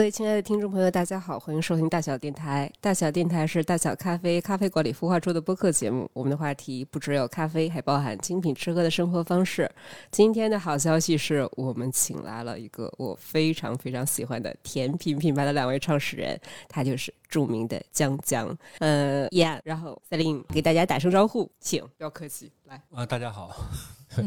[0.00, 2.72] 各位亲爱的听众朋友，大家好，欢迎收听大小电台。
[2.80, 6.10] 大小电台是大小咖啡咖啡馆里孵化出的播客节目。
[6.14, 9.70] 我们的话题不只有咖啡，还包含精品吃喝的生活方式。
[10.10, 23.54] 今天的好消息是我们请来了一个我非常非常喜欢的甜品品牌的两位创始人，他就是著名的江江，呃，燕，然后赛琳给大家打声招呼，请不要客气，来啊，大家好。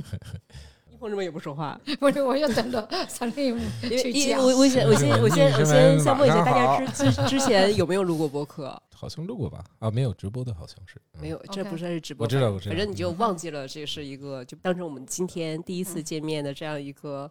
[1.03, 4.39] 同志们也不说话， 不是，我就等着 三零五去讲。
[4.39, 8.81] 我我先我先我先我先先问一下大家之之之前有没有录过播客？
[8.95, 9.61] 好像录过吧？
[9.79, 12.23] 啊，没有直播的好像是没有，这不算是直播。
[12.23, 12.73] 我知道，我知道。
[12.73, 17.29] 反正你就忘记了，这是一个就当成我们今天第一次见面的这样一个。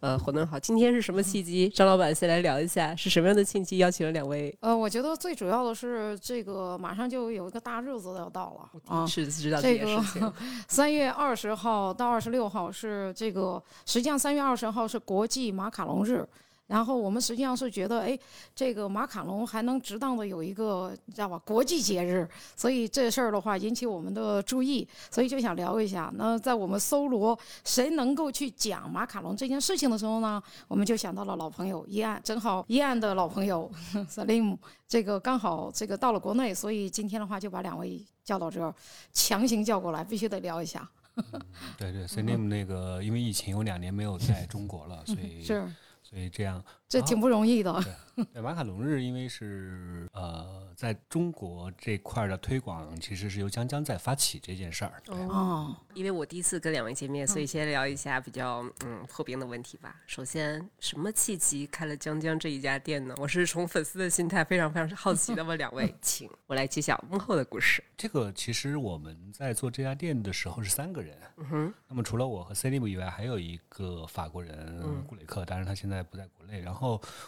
[0.00, 1.68] 呃，活动好，今天是什么契机？
[1.68, 4.54] 张老板先来聊一下，是什么样的契机邀请了两位？
[4.60, 10.02] 呃，我觉得最主要的是这个马上就有一个大日子要到了啊，是知道这个
[10.68, 16.26] 三月二十号到二十六号是这个，实际上三月二十号是国际马卡龙日。
[16.66, 18.18] 然后我们实际上是觉得，哎，
[18.54, 21.38] 这个马卡龙还能值当的有一个，你知道吧？
[21.44, 26.10] 国际节日，所以这事儿的话引起我们的注意，所以就想聊一下。
[26.16, 33.70] 那在我们搜罗谁能够去讲马卡龙这件事情的时候呢，我们就想到了老朋友一案，正好一案的老朋友
[34.08, 34.56] Salim，
[34.88, 38.74] 这个刚好这个到了国内，所以今天的话就把两位叫到这儿，
[39.12, 40.88] 强行叫过来，必须得聊一下。
[41.76, 45.70] 对对，Salim 那个因为疫情有两年没有在中国了，所以是。
[46.14, 47.84] 所以这样，这挺不容易的。
[48.32, 55.02] 对，马卡龙日因为是呃，在中国这块的推广，其实是由江江在发起这件事儿。
[55.08, 59.96] 哦，因为我第一次跟两位见面，所以先聊一下比较嗯破冰的问题吧。
[60.06, 63.16] 首先，什么契机开了江江这一家店呢？
[63.18, 67.82] 我是从粉丝的心态非常非常好奇的问两位， 请我来揭晓幕后的故事。
[67.96, 71.74] 这个其实我们在做这家店的时候是三个人，嗯哼。
[71.88, 76.60] 那么除了我和 c e l i m 以外，还有一个法国人顾雷克，当然他现在不在国内。
[76.60, 76.83] 然后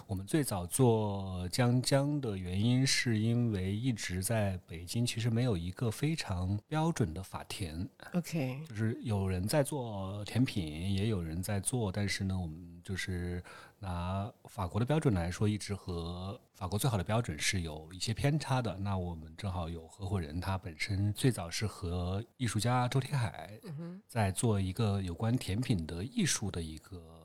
[0.07, 0.67] 我们最早。
[0.67, 7.89] 做江江的原因，是因为一直在北京，其实没有一个非常标准的法甜。
[8.13, 13.43] OK，就是有人在做甜品，也有人在做，但是呢，我们就是
[13.79, 18.77] 拿法国的标准来说，一直和法国最好的标准是有一些偏差的。
[18.77, 23.59] 那我们正好有合伙人，他本身最早是和艺术家周天海
[24.07, 27.16] 在做一个有关甜品的艺术的一个。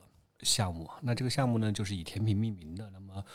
[0.43, 2.89] 项目，那这个项目呢，就是以甜品命名的。
[2.91, 3.25] 那么，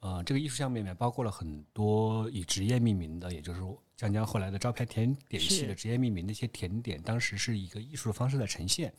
[0.00, 3.60] 呃，这个艺术项目里面包括了很多以职业命名的，也就是
[3.96, 8.92] 江江后来的招牌甜点系的职业命名的一些甜点，当时是一个艺术的方式在呈现，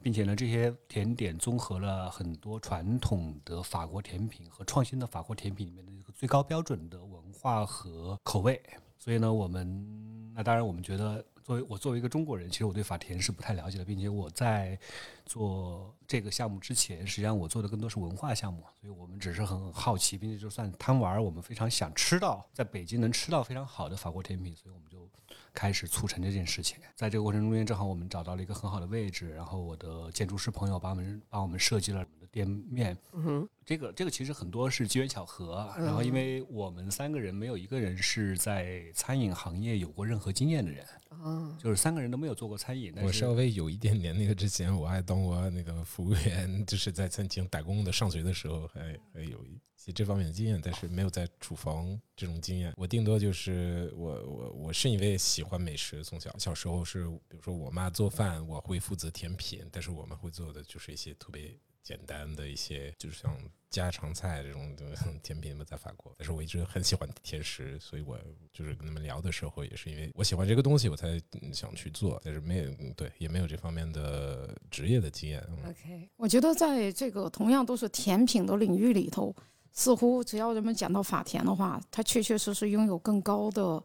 [0.00, 8.60] 并且呢，这些甜点综合了很多传统的法国甜品和创新的法国甜品里面的一个最高标准的文化和口味。
[8.98, 11.24] 所以呢，我们那当然我们觉得。
[11.48, 14.78] 作为我作为一个中国人，其实我对法甜是不太了解的，并且我在
[15.24, 25.08] 做这个项目之前，实际上我做的更多是文化项目，所以我们只是很好奇，并且就算贪玩，我们非常想吃到在北京能吃到非常好的法国甜品，所以我们就
[25.54, 26.76] 开始促成这件事情。
[26.94, 32.06] 在这个过程中间，正好我们找到了一个很好的位置，然后我的建筑师朋友帮我们帮我们设计了。
[32.30, 42.94] 店面，嗯哼，这个这个其实很多是机缘巧合，然后因为我们三个人没有一个人是在餐饮行业有过任何经验的人，哦，就是三个人都没有做过餐饮。
[43.02, 47.92] 我稍微有一点点那个，之前我还当过那个服务员，就是在餐厅打工的。
[47.92, 52.72] 上学的时候还还有一些这方面的经验，但是没有在厨房这种经验。
[52.76, 61.58] 我顶多就是我我我是因为喜欢美食，从小小时候是比如说我妈做饭，我会负责甜品，但是我们会做的就是一些特别。
[61.88, 63.34] 简单的一些，就是像
[63.70, 64.76] 家常菜这种
[65.22, 66.14] 甜品嘛，在法国。
[66.18, 68.18] 但是我一直很喜欢甜食，所以我
[68.52, 71.18] 就是跟他们聊的时候，也是因为我喜欢这个东西，我才
[71.50, 72.20] 想去做。
[72.22, 75.42] 但是没有对，也没有这方面的职业的经验。
[75.66, 79.34] OK，我觉得在这个同样都是甜品的领域里头，
[79.72, 83.82] 似乎只要人们讲到法甜的话，它确确实实拥有更高的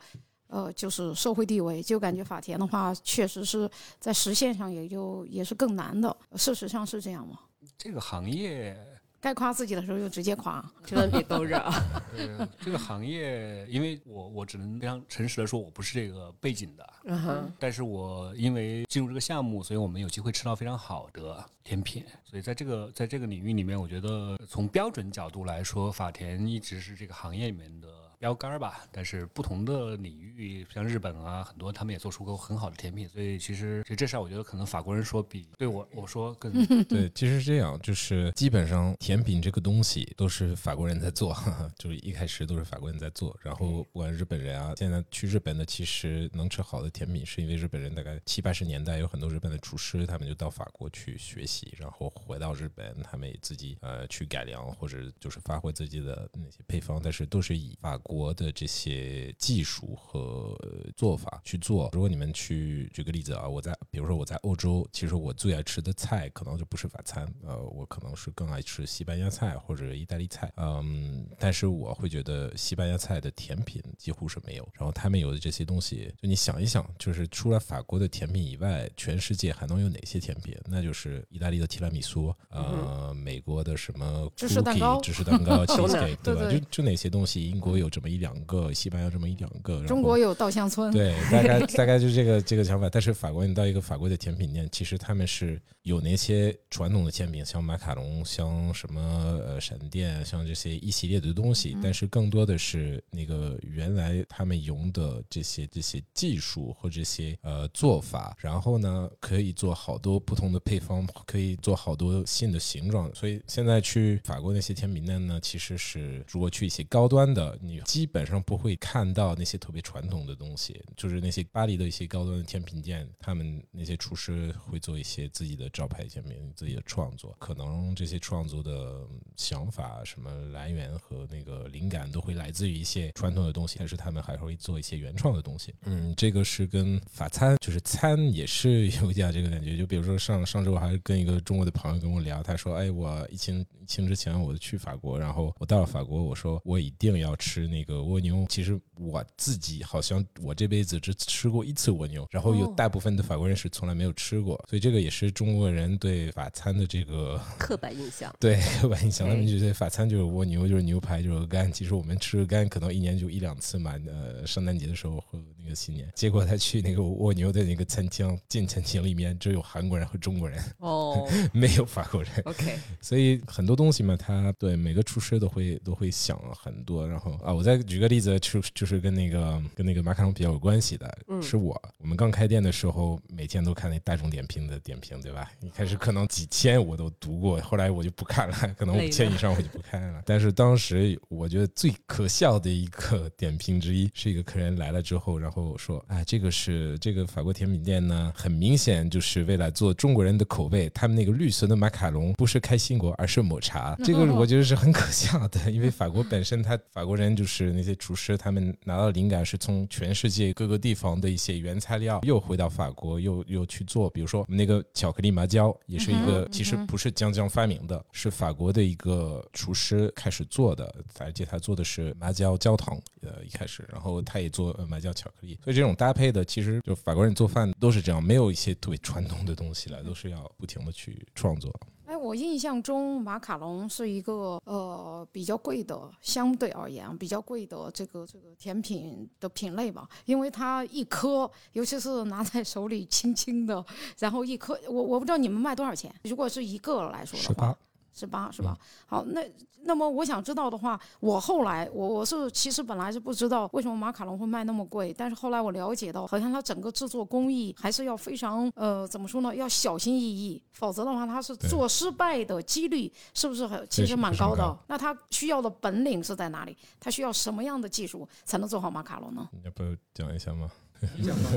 [0.48, 1.81] 呃，就是社会地位。
[1.81, 6.13] 就感觉法甜的话，确实是在实现上也就也是更难的。
[6.36, 7.39] 事实上是这样吗？
[7.77, 8.77] 这个行业
[9.19, 11.71] 该夸自己的时候就直接夸，千万别兜着。
[12.60, 16.94] 这个行业，因为我我只能非常诚实的说，我不是这个背景的。
[17.06, 17.54] 嗯哼。
[17.57, 22.04] 但是我因为进入这个项目，所以我们有机会吃到非常好的甜品。
[22.25, 27.88] 所以在这个在这个领域里面，我觉得从标准角度来说，法甜一直是这个行业里面的。
[28.24, 28.86] 标杆儿吧。
[28.90, 33.06] 但是不同的领域，像日本啊，很多他们也做出过很好的甜品。
[33.10, 36.54] 所以其实其实这事儿，我觉得可能法国人说比对我我说更
[36.88, 41.36] 对，其实是这样，就是基本上甜品这个东西都是法国人在做，
[41.78, 43.38] 就是一开始都是法国人在做。
[43.42, 60.57] 然后不管日本人啊，现在去日本的其实能吃好的甜品，是因为日本人大概七八十年代有很多日本的厨师，他们就到法国去学习，然后回到日本，他们也自己呃去改良或者就是发挥自己的那些配方，但是都是以法国的这些技术和
[60.95, 61.89] 做法去做。
[61.94, 74.68] 如果你们去举个例子啊，我在比如说我在欧洲，其实我最爱吃的菜可能就不是法餐，呃，我可能是更爱吃西班牙菜或者意大利菜，嗯，但是我会觉得西班牙菜的甜品几乎是没有。
[74.74, 80.56] 然后他们有的这些东西，就你想一想，就是除了法国的甜品以外，全世界还能有哪些甜品？
[80.65, 86.42] 那就是意大利的提拉米苏，呃，美国的什么芝士蛋糕 cookie 芝士蛋糕、 cheesecake，对吧？
[86.42, 92.89] 对对就就哪些东西，英国有这么一两个，西班牙这么一两个，中国有稻香村，对，大概 大概就是这个这个想法。
[92.89, 99.01] 但是法国，你到一个法国的甜品店，其实他们是有那些传统的甜品，像马卡龙，像什么
[99.45, 101.77] 呃闪电，像这些一系列的东西。
[101.81, 113.13] 但是更多的是那个原来他们用的这些这些技术和这些呃做法，然后呢可以做好多不同的配方，可以做好多新的形状。
[113.13, 127.35] 所以现在去法国那些甜品店呢，其实是如果去一些高端的，你基本上不会看到那些特别传统的东西，就是那些巴黎的一些高端的甜品店，他们那些厨师会做一些自己的招牌甜品，自己的创作。
[127.39, 135.74] 可能这些创作的想法、什么来源和那个灵感都会来自于一些传统的东西，但是他们还会做一些原创的东西。
[135.83, 139.77] 嗯，这个是跟法餐，就是餐也是有一点这个感觉。
[139.77, 148.46] 就比如说上上周我还跟一个中国的朋友跟我聊，他说：“哎，我疫情疫情之前我去法国，然后我到了法国，我说我一定要吃那个蜗牛。
[148.48, 158.34] 其实我自己好像我这辈子只吃过一次蜗牛，然后有哦大部分的法国人是从来没有吃过，所以这个也是中国人对法餐的这个 刻板印象。
[158.40, 161.72] 对刻板印象，他们对觉得法餐就是蜗牛，就是牛排，就是鹅肝。
[161.72, 166.12] 其实我们吃鹅肝可能一年就一两次嘛，呃，圣诞节的时候和那个新年。
[166.14, 172.31] 结果他去那个蜗牛的那个餐厅，进餐厅里面只有韩国人和中国人，哦 没有法国人。
[172.46, 177.08] ，OK，所以很多东西嘛，他对每个厨师都会都会想很多。
[177.08, 185.50] 然后啊，我再举个例子，就就是跟那个跟那个马卡龙比较有关系的，嗯是我我们刚开店的时候，每天都看那大众点评的点评，对吧？
[185.62, 190.21] 一开始可能几千我都读过，后来我就不看了， 可能五千以上我就不看了。
[190.25, 203.95] 但是当时我觉得最可笑的一个点评之一，是一个客人来了之后，然后说：“哎，这个是这个法国甜品店呢，很明显就是为了做中国人的口味，他们那个绿色的马卡龙不是开心果，而是抹茶。
[204.04, 231.73] 这个我觉得是很可笑的，因为法国本身他法国人就是那些厨师，他们拿到灵感是从全世界各个地方的一些原材料又回到法国，又又去做，比如说我们那个巧克力麻椒也是一个其实不是江江发明的，是法国的一个厨师开始做的，而且他做的是麻椒焦糖，呃，一开始，然后他也做呃麻椒巧克力，所以这种搭配的，其实就法国人做饭都是这样，没有一些特别传统的东西了，都是要不停的去创作。
[232.13, 243.83] 在，我印象中马卡龙是一个呃比较贵的，相对而言比较贵的这个这个甜品的品类吧，因为它一颗，尤其是拿在手里轻轻的，
[244.19, 247.75] 然后一颗，我我不知道你们卖多少钱，如果是一个来说的话
[248.15, 248.19] 18。
[248.19, 248.77] 十八是吧？
[249.07, 249.42] 好，那
[249.86, 264.77] 那么我想知道的话，我后来我我是其实本来是不知道为什么马卡龙会卖那么贵，但是后来我了解到，好像它整个制作工艺还是要非常呃怎么说呢，要小心翼翼，否则的话它是做失败的几率是不是很其实蛮高的高？
[264.88, 266.77] 那它需要的本领是在哪里？
[267.00, 269.50] 它需要什么样的技术才能做好马卡龙呢？
[269.51, 270.70] 你要不要讲一下吗？
[271.17, 271.50] 你讲吧，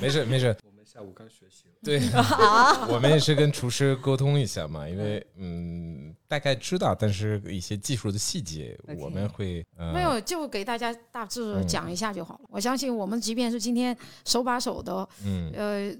[0.00, 0.56] 没 事没事，
[0.92, 1.74] 下午刚学习了。
[1.84, 2.00] 对，
[2.92, 12.40] 我们也是跟厨师沟通一下嘛，因为嗯，大概知道，但是一些技术的细节我们会呃没有，就给大家大致嗯讲一下就好了。
[12.48, 15.94] 我相信我们即便是今天手把手的嗯，呃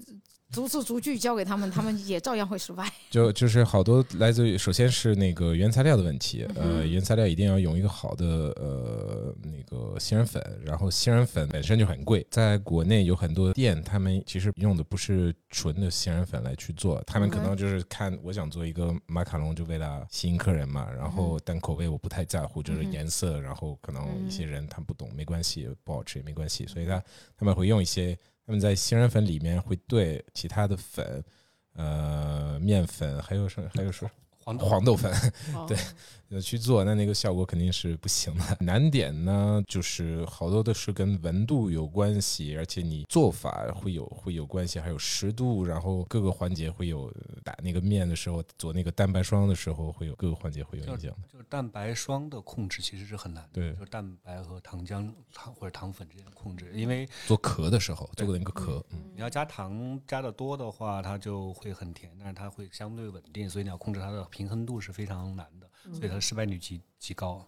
[0.51, 2.91] 逐字逐句教给他们，他们也照样会失败。
[3.09, 8.25] 就就是好多来自于，首先是那个原材料的问题，呃，原材料一定要用一个好的
[8.57, 27.01] 呃那个杏仁粉，然后杏仁粉本身就很贵，在国内有很多店，他们其实用的不是纯的杏仁粉来去做，他们可能就是看我想做一个马卡龙，就为了吸引客人嘛，然后但口味我不太在乎，就是颜色，然后可能一些嗯人他不懂，没关系，不好吃也没关系，所以他
[27.37, 28.17] 他们会用一些。
[28.51, 31.23] 他们在杏仁粉里面会兑其他的粉，
[31.71, 34.03] 呃，面粉，还有什么还有什
[34.43, 35.11] 黄豆黄豆粉，
[35.55, 35.77] 哦 对
[36.29, 38.57] 呃去做，那那个效果肯定是不行的。
[38.61, 51.17] 难点呢，就是好多都是跟温度有关系，而且你做法会有会有关系，还有湿度，然后各个环节会有打那个面的时候做那个蛋白霜的时候会有各个环节会有影响的。
[51.31, 67.45] 就是蛋白霜的控制其实是很难的，对就是蛋白和糖浆糖或者糖粉之间的控制，因为做壳的时候做的那个壳，嗯，你要加糖加的多的话，它就会很甜，但是它会相对稳定，所以你要控制它的平衡度是非常难的，所以它的失败率极极高。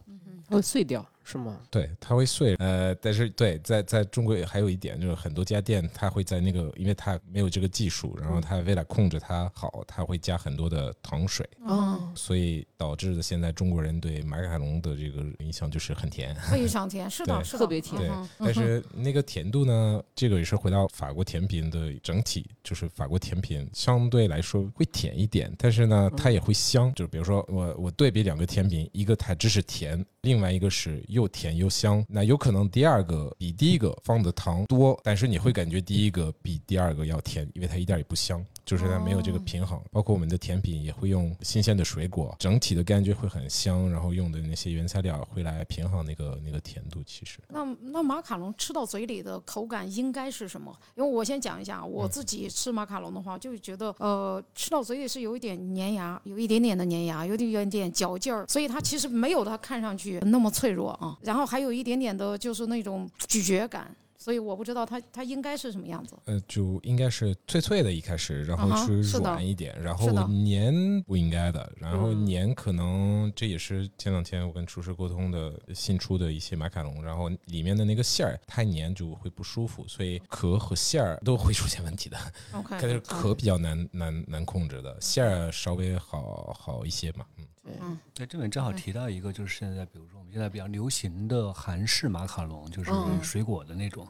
[0.50, 1.58] 会碎掉是吗？
[1.70, 2.54] 对，它会碎。
[2.56, 11.48] 呃，但是对，在在中国还有一点就是很多家店它会在那个，因为它没有这个技术，然后它为了控制它好，它会加很多的糖水。
[11.64, 16.36] 哦，所以导致的现在中国人对马卡龙的这个印象就是很甜。
[16.52, 26.92] 非常甜，是的，是的，特别甜对嗯，但是那个甜度呢，这个也是回到法国甜品的整体，就是法国甜品相对来说会甜一点，但是呢，它也会香。
[26.94, 32.02] 就比如说我我对比两个甜品，一个它这是甜，另外一个是又甜又香。
[32.08, 38.42] 那有可能第二个比第一个放的糖多，但是你会感觉第一个比第二个要甜，因为它一点也不香。
[38.64, 47.02] 就是它没有这个平衡，包括我们的甜品也会用新鲜的水果，整体的感觉会很香，然后用的那些原材料会来平衡那个那个甜度。
[47.04, 50.74] 其实，那那马卡龙吃到嘴里的口感应该是什么？
[50.94, 61.18] 因为我先讲一下，我自己吃马卡龙的话，就觉得呃，吃到嘴里是有一点粘牙，有一点点的粘牙，有点有一点嚼劲儿，所以它其实没有它看上去那么脆弱啊。
[61.22, 63.94] 然后还有一点点的就是那种咀嚼感。
[64.24, 66.16] 所以我不知道它它应该是什么样子。
[66.24, 82.16] 呃，就应该是脆脆的，一开始，然后是软一点，然后是的黏不应该的，然后嗯黏可能这也是前两天我跟厨师沟通的新出的一些马卡龙，然后里面的那个馅儿太粘就会不舒服，所以壳和馅儿都会出现问题的。
[82.52, 87.26] OK， 但是壳比较难难难控制的，馅儿稍微好好一些嘛。
[87.36, 87.98] 嗯，嗯。
[88.14, 94.06] 对，这边正好提到一个，就是现在比如说我们现在比较流行的韩式马卡龙，就是嗯水果的那种。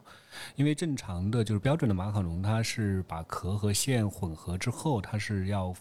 [0.55, 5.73] 因为正常的就是标准的马卡龙，它是把壳和馅混合之后，它是要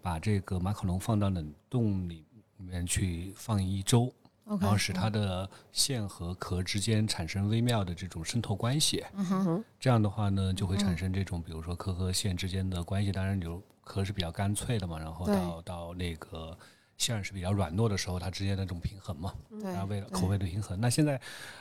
[0.00, 2.24] 把这个马卡龙放到冷冻里
[2.56, 4.12] 面去放一周，
[4.44, 9.04] 然后使它的馅和壳之间产生微妙的这种渗透关系。
[9.14, 13.10] 嗯哼，这样的话呢，就会产生这种，比如说壳和馅之间的关系。
[13.10, 16.56] 当然，就壳是比较干脆的嘛，然后到到那个
[16.98, 20.78] 馅儿是比较软糯的时候，它之间的这种平衡嘛，对然后为了口味的平衡。
[20.80, 21.18] 那现在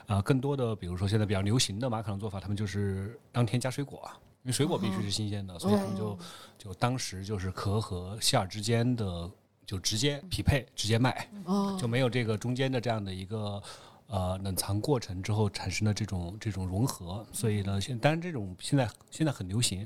[0.07, 6.17] 啊、更多的比如说现在比较流行的马卡龙做法，他们就是当天加水果啊，因为水果必须是新鲜的，所以他们就
[6.57, 9.29] 就当时就是壳和馅儿之间的
[9.65, 11.29] 就直接匹配，直接卖。
[11.45, 13.61] 哦，就没有这个中间的这样的一个
[14.07, 19.85] 呃冷藏过程之后产生的这种这种融合，所以呢，现当然这种现在现在很流行，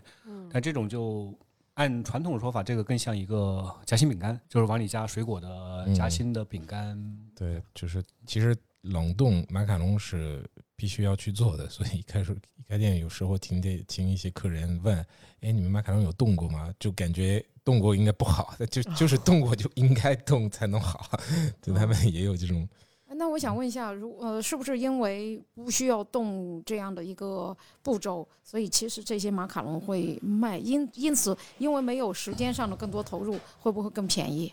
[0.49, 1.33] 但这种就
[1.75, 6.97] 按传统说法，这个更像一个夹心饼干，就是往里加水果的夹心的饼干。
[7.35, 14.97] 对，就是其实冷冻马卡龙是必须要去做的，所以一开始一开店有时候听见听一些客人问，
[15.41, 16.73] 哎，你们马卡龙有冻过吗？
[16.79, 21.17] 就感觉冻过应该不好， 就就是冻过就应该冻才能好，
[21.61, 22.67] 对他们也有这种。
[23.15, 30.57] 那我想问一下，如呃，是不是因为不需要动这样的一个步骤，所以其实这些马卡龙会卖？
[30.57, 34.51] 因因此，因为没有时间上的更多投入，会不会更便宜？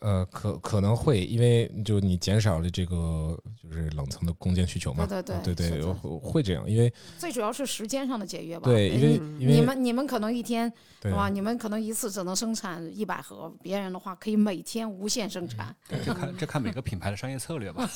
[0.00, 8.64] 呃，可可能会，因为就你减少了这个就是冷藏的空间需求嘛，对对对对对会会这样，因为最主要是时间上的节约吧。
[8.64, 9.40] 对，因为嗯。
[9.40, 11.10] 因为你们你们可能一天对。
[11.10, 11.28] 是吧？
[11.28, 15.74] 你们可能一次只能生产一百盒，别人的话可以每天无限生产。
[15.88, 17.88] 这看这看每个品牌的商业策略吧，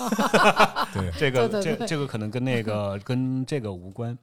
[0.95, 1.11] 对。
[1.19, 1.79] 这个对对对。
[1.79, 4.17] 这这个可能跟那个 跟这个无关。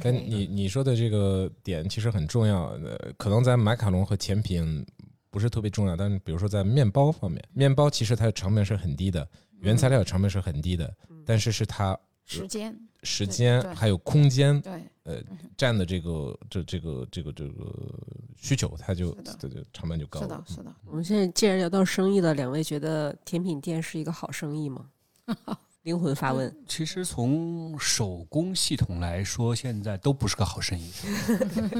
[0.00, 4.84] 跟你你说的这个点其实很重要，呃，可能在马卡龙和甜品
[5.34, 10.94] 不是特别重要，但是比如说在面包方面，面包其实它的成本是很低的，原材料的成本是很低的，
[11.26, 12.72] 但是是它时间
[13.02, 14.72] 时间还有空间对，
[15.02, 15.20] 呃
[15.56, 17.52] 占的这个这这个这个这个
[18.36, 20.54] 需求，它就是的这这成本就高了是的，。
[20.58, 20.72] 是的。
[20.86, 24.86] 我们现在既然聊到生意了，两位觉得甜品店是一个好生意吗？
[25.84, 26.54] 灵魂发问。
[26.66, 30.90] 其实从手工系统来说，现在都不是个好生意，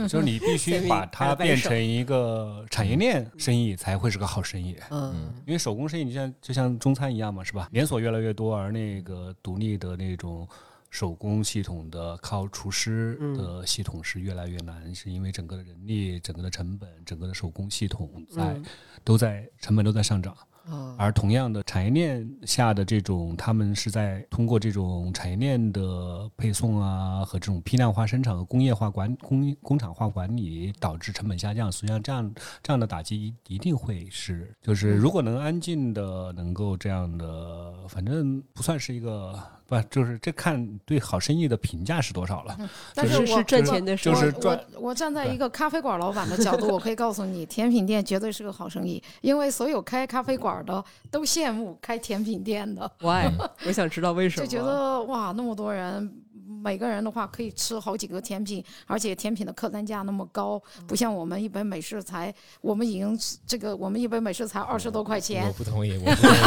[0.08, 4.76] 就是你必须 把它变成一个产业链生意才会是个好生意。
[4.90, 7.68] 嗯因为手工生意，你像就像中餐一样嘛，是吧？
[7.72, 10.46] 连锁越来越多，而那个独立的那种
[10.90, 18.64] 手工系统的靠厨师的系统是越来越难，是因为整个的人力、整个的成本、整个的手工系统在、嗯
[19.02, 20.36] 都在成本都在上涨。
[20.66, 31.70] 哦而同样的产业链下的这种，他们是在通过这种产业链的配送啊和这种批量化生产和工业化管工工厂化管理，导致成本下降。
[31.70, 42.56] 实际上，这样这样的打击一一定会是，就是如果能安静的能够这样的，反正不算是一个不，就是这看对好生意的评价是多少了。
[42.94, 53.26] 但是我是赚钱的事就是我我站在一个咖啡馆老板的角度，我可以告诉你，甜品店绝对是个好生意，因为所有开咖啡馆的都羡慕开甜品店的，，why？
[53.66, 54.46] 我想知道为什么。
[54.46, 56.23] 就觉得哇，那么多人。
[56.64, 66.38] 每个人的话可以吃好几个甜品，而且甜品的客单价那么高，不像我们一杯美式才，我们已经这个我们一杯美式才二十多块钱我，不同意，我不同意，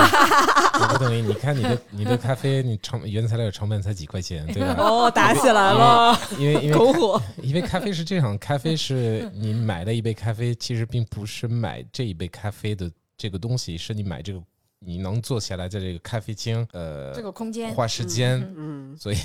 [0.81, 1.21] 我不同意。
[1.27, 4.75] 你看你的你的咖啡，你成原材料成本才几块钱，对吧？
[4.81, 7.21] 哦，打起来了，因为因为篝火。
[7.43, 14.41] 因为咖啡是这样，咖啡是你买的一杯咖啡，其实并不是买这一杯咖啡的这个东西，是你买这个
[14.79, 19.17] 你能坐下来在这个咖啡厅，呃，这个空间花时间，嗯，所以。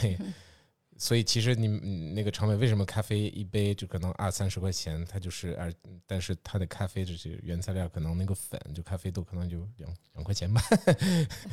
[0.99, 5.05] 所以其实你嗯那个成本，为什么咖啡一杯就可能二三十块钱？
[5.11, 5.73] 它就是二，
[6.07, 10.63] 但是它的咖啡这些原材料可能那个粉，就咖啡豆可能就两两块钱吧。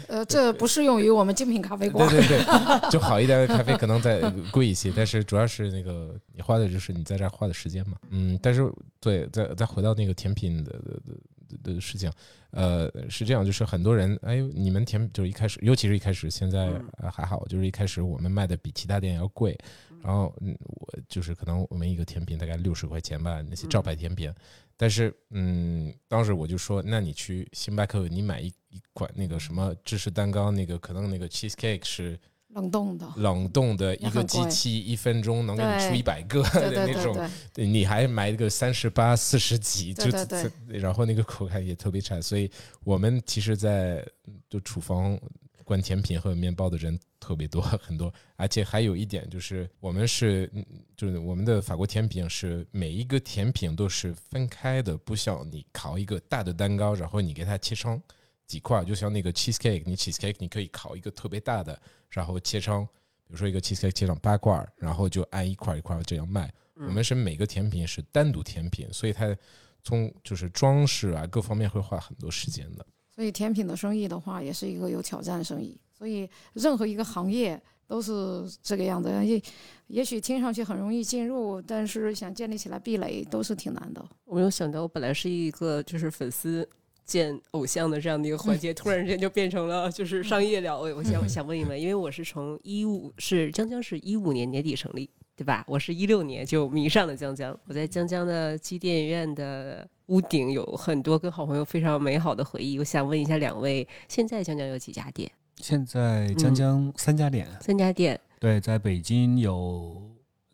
[0.08, 2.10] 呃，这不适用于我们精品咖啡对馆。
[2.10, 7.98] 对对，就好一点的咖啡可能再贵一些，但是主要是那个你花的就是你在这儿花的时间嘛。
[8.10, 11.18] 嗯，但是对，再再回到那个甜品的的的
[11.64, 12.12] 的事情，
[12.52, 19.58] 呃，是这样，就是很多人，哎，你们甜就是一开始，尤其是一开始，现在呃还好，就是一开始我们卖的比其他店要贵，
[20.02, 24.34] 然后嗯，我就是可能我们一个甜品大概六十块钱吧，那些招牌甜品。
[24.82, 32.18] 但是，嗯，当时我就说，那你去星巴克，你买一一款那个什么芝士蛋糕，那个可能那个 cheesecake 是
[32.50, 37.28] 冷冻的，冷冻的一个机器，一分钟能给你出一百个对对的那种，对。
[37.28, 40.52] 对，对你还买个三十八、四十几，就对对。
[40.68, 42.50] 这然后那个口感也特别差，所以
[42.84, 44.04] 我们其实，在
[44.50, 45.20] 就厨房
[45.64, 50.66] 灌甜品和面包的人特别多，很多，而且还有一点就是，我们是嗯
[50.98, 58.02] 就是我们的法国甜品是每一个甜品都是分开的，不像你烤一个大的蛋糕，然后你给它切成
[58.48, 61.80] 几块，就像那个 cheesecake，你 cheesecake 你可以烤一个特别大的，
[62.10, 62.88] 然后切成。
[63.28, 66.52] 比如说一个 cheesecake 切成八块儿，然后就按一块儿一块儿这样卖。
[66.74, 69.38] 我们是每个甜品是单独甜品，所以它
[69.84, 72.86] 从就是装饰啊各方面会花很多时间的。
[73.14, 75.80] 所以甜品的生意的话，也是一个有挑战生意。
[75.96, 79.12] 所以任何一个行业都是这个样子。
[79.24, 79.40] 也
[79.88, 84.04] 也许听上去很容易进入，但是想建立起来壁垒都是挺难的。
[84.26, 86.68] 我没有想到，我本来是一个就是粉丝
[87.10, 90.80] 见偶像的这样的一个环节， 突然之间就变成了就是商业了。
[90.80, 95.66] 我我想我想问一问，因为我是从一五是江江是一五年年底成立，对吧？
[95.68, 102.78] 我是一六年就迷上了江江，我在江江的机电影院的屋顶有很多跟好朋友非常美好的回忆。
[102.78, 105.30] 我想问一下两位，现在江江有几家店？
[105.58, 108.20] 现在江江三家店，三家店。
[108.40, 110.02] 对，在北京有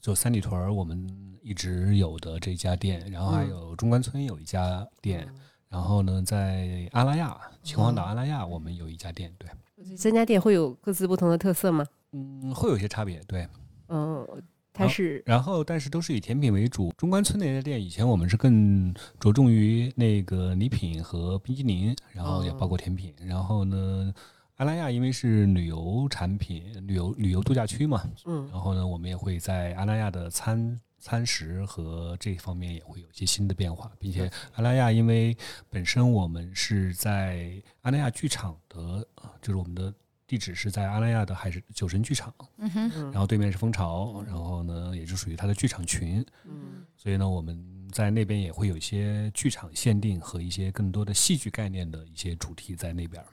[0.02, 1.08] 就三里屯我们
[1.44, 5.28] 一直有的这家店，然后还嗯有中关村有一家店，
[5.76, 9.50] 然后呢，在阿拉亚秦皇岛阿拉亚我们有一家店，对，
[9.98, 11.86] 三家店会有各自不同的特色吗？
[12.14, 13.46] 嗯，会有一些差别，对。
[13.90, 14.26] 嗯，
[14.72, 16.94] 它是然后，但是都是以甜品为主。
[16.96, 23.14] 中关村那家店以前我们是更着重于那个礼品和冰激凌，然后也包括甜品。
[23.20, 24.14] 然后呢，
[24.56, 35.38] 阿拉亚因为是旅游产品、旅游旅游度假区嘛，嗯然后呢，我们也会在阿拉亚的餐餐食和这方面也会有一些新的变化，并且阿拉亚因为
[35.70, 39.94] 本身我们是在阿拉亚剧场的，呃就是我们的
[40.26, 43.12] 地址是在阿拉亚的海神酒神剧场，嗯哼，嗯。
[43.12, 46.84] 然后对面是蜂巢，然后呢也就属于它的剧场群，嗯。
[46.98, 53.24] 所以呢我们在那边也会有一些剧场限定和一些更多的戏剧概念的一些主题在那边。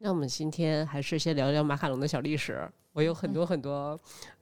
[0.00, 2.66] 那我们今天还是先聊聊马卡龙的小历史。
[2.98, 3.96] 我有很多很多，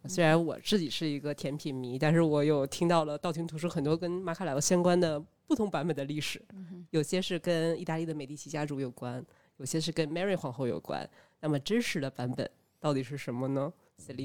[0.09, 6.41] 虽然我自己是一个甜品迷，但是我有听到了道听途说很多跟马卡莱相关的不同版本的历史，
[6.89, 9.23] 有些是跟意大利的美第奇家族有关，
[9.59, 11.07] 有些是跟 Mary 皇后有关。
[11.39, 13.71] 那么真实的版本到底是什么呢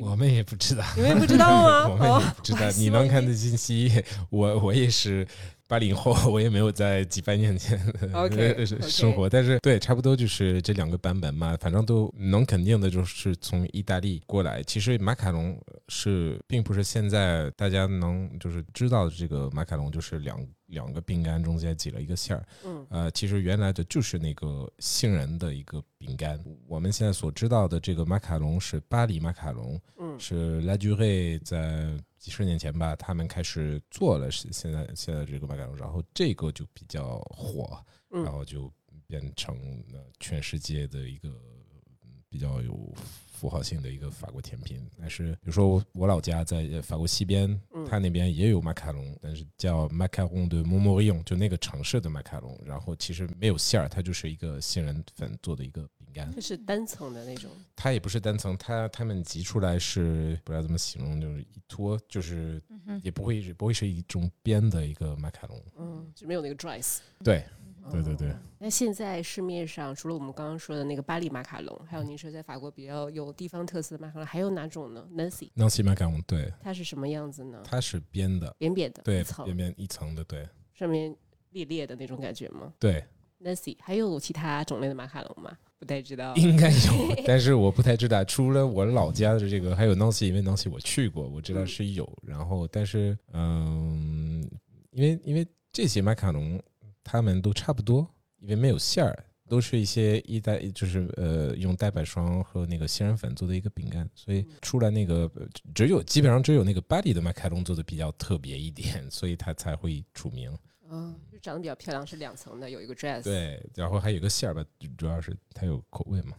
[0.02, 1.90] 我们也不知道，你们也不知道吗？
[1.92, 2.66] 我们也哦不知 道。
[2.66, 5.28] 我你能看的的信息，我我也是
[5.72, 7.80] 八零后， 我也没有在几百年前
[8.90, 14.62] 生活，但是对，差不多就是这两个版本嘛，反正都能肯定的就是从意大利过来。
[14.64, 15.58] 其实马卡龙
[15.88, 22.46] 是并不是现在大家能就是知道的这个马卡龙，就是两两个饼干中间挤了一个馅儿。
[22.66, 26.38] 嗯呃，其实原来的就是那个杏仁的一个饼干。
[26.68, 38.72] 我们现在所知道的这个马卡龙是巴黎马卡龙，嗯是 La Durée 在几十年前吧，他们开始做了是现在现在这个马卡龙，然后这个就比较火，嗯然后就
[39.08, 39.58] 变成
[39.92, 42.94] 了全世界的一个嗯比较有
[43.26, 44.88] 符号性的一个法国甜品。
[45.00, 52.56] 但是，比如说我我老家在呃法国西边，嗯它那边也有马卡龙，但是叫马卡龙的蒙莫利用，就那个城市的马卡龙。
[52.64, 56.32] 然后其实没有馅儿，它就是一个杏仁粉做的一个饼干。
[56.34, 65.64] 就是单层的那种，它也不是单层，它它们挤出来是不知道怎么形容，就是一坨，就是嗯也不会是不会是一种边的一个马卡龙。
[65.78, 67.00] 嗯，就没有那个 dries。
[67.24, 67.44] 对，
[67.90, 68.36] 对对对哦。
[68.60, 77.62] 那现在市面上除了我们刚刚说的那个巴黎马卡龙，还有您说在法国比较有地方特色的马卡龙，还有哪种呢？Nancy，Nancy 马卡龙，对，它是什么样子呢？
[77.66, 81.16] 它是边的，扁扁的，对一，层边边一层的，对上面
[81.52, 83.04] 裂裂的那种感觉吗对，
[83.44, 85.58] ？Nancy，还有其他种类的马卡龙吗？
[85.80, 86.34] 不太知道。
[86.38, 88.24] 应该有， 但是我不太知道。
[88.24, 92.08] 除了我老家的这个，还有 Nancy，，因为 Nancy 我去过，我知道是有。
[92.22, 94.48] 然后，但是，嗯，
[94.92, 96.62] 因为因为这些马卡龙
[97.04, 98.08] 它们都差不多，
[98.40, 110.56] 因为没有馅儿，都是一些一代就是呃用蛋白霜和那个杏仁粉做的一个饼干，所以出来那个呃只有基本上只有那个巴黎的马卡龙做的比较特别一点，所以它才会出名。
[110.94, 113.24] 嗯，就长得比较漂亮，是两层的，有一个 dress。
[113.24, 114.64] 对，然后还有一个馅儿吧，
[114.98, 116.36] 主要是它有口味嘛。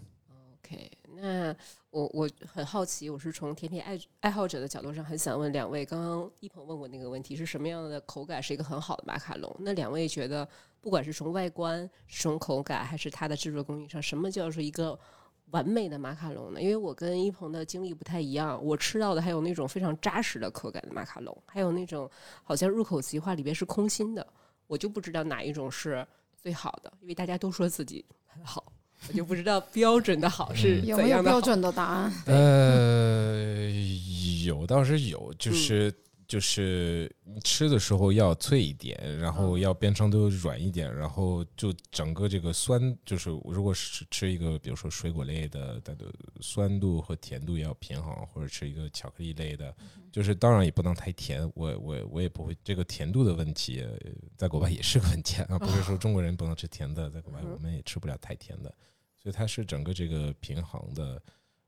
[0.58, 1.56] OK，那
[1.90, 9.54] 我我很好奇，我是从甜品爱爱好者的角度上，很想问两位，刚刚一鹏问过那个问题是什么样的口感是一个很好的马卡龙？
[9.60, 10.46] 那两位觉得，
[10.82, 14.98] 不管是从外观、是从口感，还是它的制作工艺上，什么叫做一个
[15.50, 16.60] 完美的马卡龙呢？
[16.60, 22.10] 因为我跟一鹏的经历不太一样，我吃到的还有那种非常扎实的口感的马卡龙，还有那种
[22.42, 24.26] 好像入口即化，里边是空心的，
[24.72, 28.72] 我就不知道哪一种是最好的，因为大家都说自己很好。
[29.06, 32.12] 我就不知道标准的好是有没有怎样的好标准的答案？
[32.24, 33.68] 呃，
[34.46, 35.94] 有倒是有，嗯就是、
[36.32, 46.06] 就是你吃的时候要脆一点，然后要边上都软一点，然后就整个这个酸，就是如果是吃一个比如说水果类的，它的
[46.40, 49.76] 酸度和甜度要平衡，或者吃一个巧克力类的，
[50.10, 53.90] 就是当然也不能太甜，我我我也不会这个甜度的问题，呃
[54.38, 58.74] 在国外也是个问题啊，不是说中国人不能吃甜的，在国外嗯我们也吃不了太甜的。
[59.22, 61.22] 所以它是整个这个平衡的，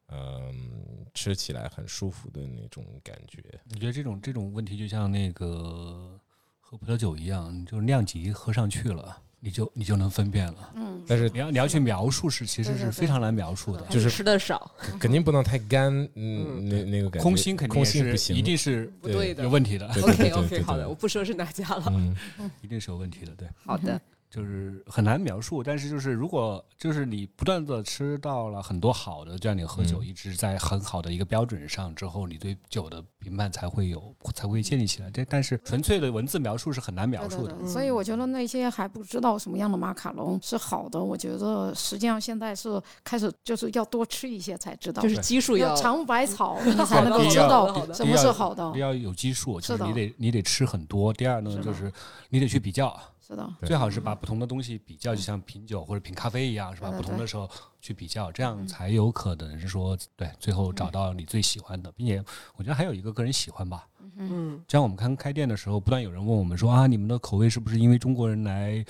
[0.09, 3.43] 嗯，吃起来很舒服的那种感觉。
[3.65, 6.19] 你觉得这种这种问题就像那个
[6.61, 10.73] 喝葡萄酒一样，就是量级喝上去了，你就你就能分辨了。
[10.75, 13.83] 嗯，但是你要你要去描述是其实是非常难描述的。
[13.87, 19.49] 就是吃的少，肯定不能太干，嗯，嗯那那个感觉空心肯定不行，一定是不对的有。
[19.51, 21.85] 问题的，对对对 OK 对 OK，对好的，我不说是哪家了。
[21.89, 22.15] 嗯，
[22.63, 23.33] 一定是有问题的。
[23.37, 24.01] 对，好的，
[24.35, 25.63] 就是很难描述。
[25.63, 35.11] 但是就是如果就是你不断的吃到了很多好的，这样你喝酒嗯一直在很好的一个标准上之后，你对酒的评判才会有才会建立起来。
[35.11, 37.53] 这但是纯粹的文字描述是很难描述的。
[37.53, 48.65] 对对对，所以我觉得那些还不知道什么样的马卡龙是好的，我觉得实际上现在是开始就是要多吃一些才知道，就是基数要要尝百草， 你才能够知道什么是好的。
[48.79, 51.13] 要有基数，就是你得你得吃很多。
[51.13, 51.93] 第二呢，是就是
[52.29, 56.91] 你得去比较，是的，最好是把不同的东西比较，就像品酒或者品咖啡一样，是吧？
[56.91, 57.49] 不同的时候
[57.81, 62.23] 去比较，这样嗯才有可能是说，对，最后找到你最喜欢的，并且
[62.57, 63.87] 我觉得还有一个个人喜欢吧。
[64.17, 68.85] 嗯就像我们刚开店的时候，不断有人问我们说啊，你们的口味是不是因为中国人来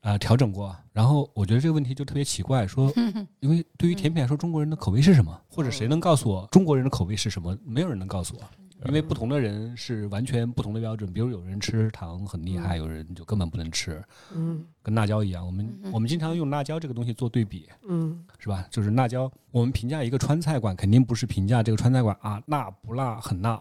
[0.00, 0.74] 啊、调整过？
[0.92, 2.92] 然后我觉得这个问题就特别奇怪，说
[3.38, 5.40] 因为对于甜品来说，中国人的口味是什么？
[5.48, 7.56] 或者谁能告诉我中国人的口味是什么？
[7.64, 8.42] 没有人能告诉我。
[8.86, 14.02] 因为不同的人是完全不同的标准，比如有人吃糖很厉害，有人就根本不能吃，
[14.34, 15.44] 嗯跟辣椒一样。
[15.44, 18.66] 我们我们经常用辣椒这个东西做对比，嗯是吧？
[18.70, 23.60] 就是辣椒，我们评价一个川菜馆，肯定不是评价这个川菜馆啊辣不辣很辣，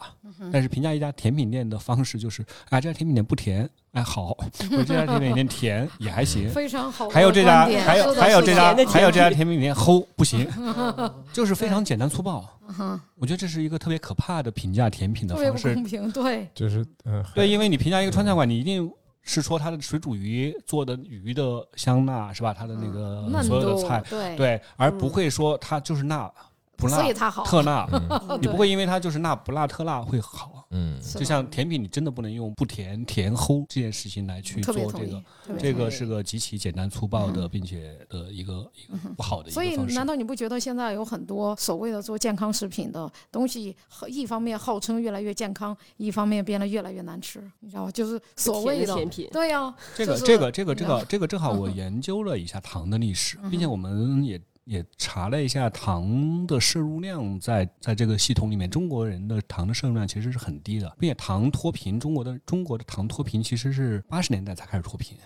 [0.52, 4.38] 但是评价一家甜品店的方式就是啊这家甜品店不甜，哎好，
[4.72, 6.50] 我这家甜品店甜也还行。
[6.50, 10.48] 非常好还有这家还有还有这家还有这家甜甜品店齁不行，
[11.34, 12.46] 就是非常简单粗暴。
[12.78, 15.84] 嗯我觉得这是一个特别可怕的评价甜品的特别方式不公。
[15.84, 18.90] 平，对，就是嗯，对，因为你评价一个川菜馆，你一定
[19.24, 22.54] 是说它的水煮鱼做的鱼的香辣是吧？
[22.54, 26.32] 它的那个所有的菜，对，对，而不会说它就是辣
[26.80, 28.40] 不辣所以它好，特辣， 嗯。
[28.42, 30.68] 你不会因为它就是辣不辣特辣会好。
[30.72, 35.24] 嗯，就像甜品，你真的不能用不甜甜齁这件事情来去做这个，，
[35.58, 40.06] 这个是个极其简单粗暴的，并且的一个一个不好的一所以难。
[40.06, 43.76] 道你不觉得现在有很多所谓的做健康食品的东西，
[44.08, 47.42] 一方面号称越来越健康，一方面变得越来越难吃？
[47.62, 47.92] 你知道吗？
[47.92, 54.40] 就是所谓的甜的甜品，对呀、这个就是这个这个这个这个正好我研究了一下糖的历史，嗯并且我们也
[54.70, 65.18] 也查了一下糖的摄入量在在这个系统里面，中国人的糖的摄入量其实是很低的，并且糖脱贫，中国的中国的糖脱贫其实是八十年代才开始脱贫。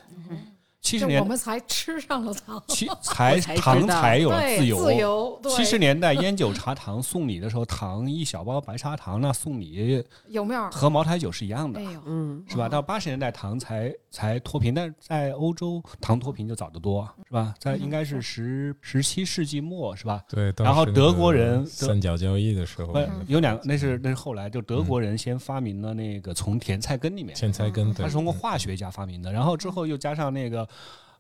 [0.84, 4.78] 七十年就我们才吃上了糖，七 才糖才有了，自由。
[4.84, 12.68] 自由，七十年代烟酒茶糖送礼的时候，糖一小包白砂糖，那送礼有没有，和茅台酒是一样的嗯是吧？
[12.68, 17.56] 到八十年代糖才才脱贫，但是在欧洲糖脱贫就早得多，是吧？
[17.58, 20.22] 在应该是十十七世纪末，是吧？
[20.28, 22.94] 对，然后德国人三角交易的时候，
[23.28, 30.68] 有两个，那是那是后来就德国人先发明了那个从甜菜根里面，甜菜根，对他是通过化学家发明的，然后之后又加上那个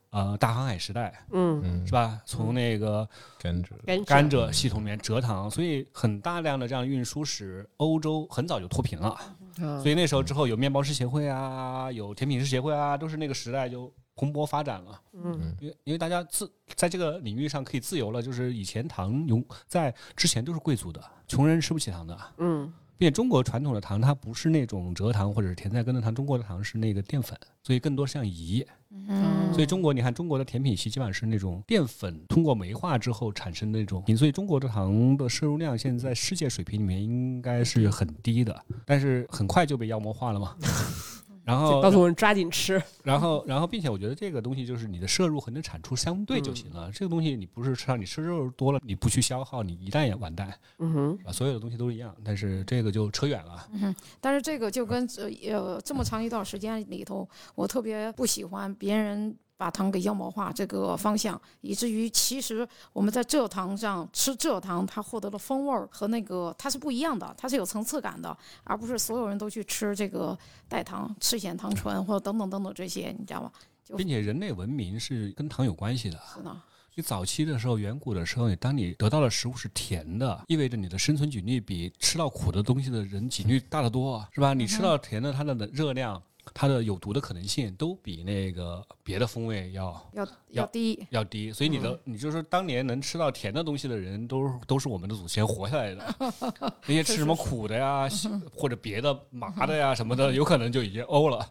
[0.09, 2.21] 呃大航海时代，嗯，嗯是，吧？
[2.25, 3.07] 从那个
[3.39, 9.17] 甘蔗，甘甘蔗系统里面蔗糖，所以很大量的这样运输使欧洲很早就脱贫了。
[9.57, 14.99] 嗯所以那时候之后有面包师协会啊，有甜品师协会啊，都是那个时代就蓬勃发展了。
[15.13, 22.19] 嗯因为因为大家自在这个领域上可以自由了，就是以前糖永在之前都是贵族的，穷人吃不起糖的。
[22.37, 28.65] 嗯并且中国传统的糖它不是那种蔗糖或者是甜菜根的糖，中国的糖是那个淀粉，所以更多像饴。
[28.91, 40.55] 嗯，所以中国你看中国的甜品系基本上是那种淀粉通过酶化之后产生的那种，所以中国的糖的摄入量现在在世界水平里面应该是很低的，但是很快就被妖魔化了嘛。
[41.43, 46.89] 然后告诉我们抓紧吃， 然后，然后，并且我觉得这个东西就是你的摄入和你的产出相对就行了。
[46.91, 52.15] 这个东西你不是吃上，你吃肉多了，你不去消耗，你一旦也完蛋，嗯哼，啊，所有的东西都一样。
[52.23, 53.67] 但是这个就扯远了。
[53.73, 70.37] 嗯但是这个就跟呃呃这么长一段时间里头，我特别不喜欢别人把糖给妖魔化这个方向，以至于其实我们在蔗糖上吃蔗糖，它获得的风味儿和那个它是不一样的，它是有层次感的，而不是所有人都去吃这个
[70.67, 73.51] 代糖、赤藓糖醇或者等等等等这些，你知道吗？
[73.83, 76.19] 就并且人类文明是跟糖有关系的。
[76.33, 76.55] 是的，
[76.95, 84.53] 你早期的时候，远古的时候，你当你得到的食物是甜的，意味着你的生存几率比吃到苦的东西的人几率大得多，是吧？
[84.53, 86.21] 你吃到甜的，它的热量、
[86.53, 96.15] 它的有毒的可能性都比那个别的风味要要要要低，要低，所以你的、你就是说，当年能吃到甜的东西的人，都都是我们的祖先活下来的。
[96.85, 98.07] 那些吃什么苦的呀，
[98.53, 101.49] 或者别的麻的呀 什么的，有可能就已经欧了。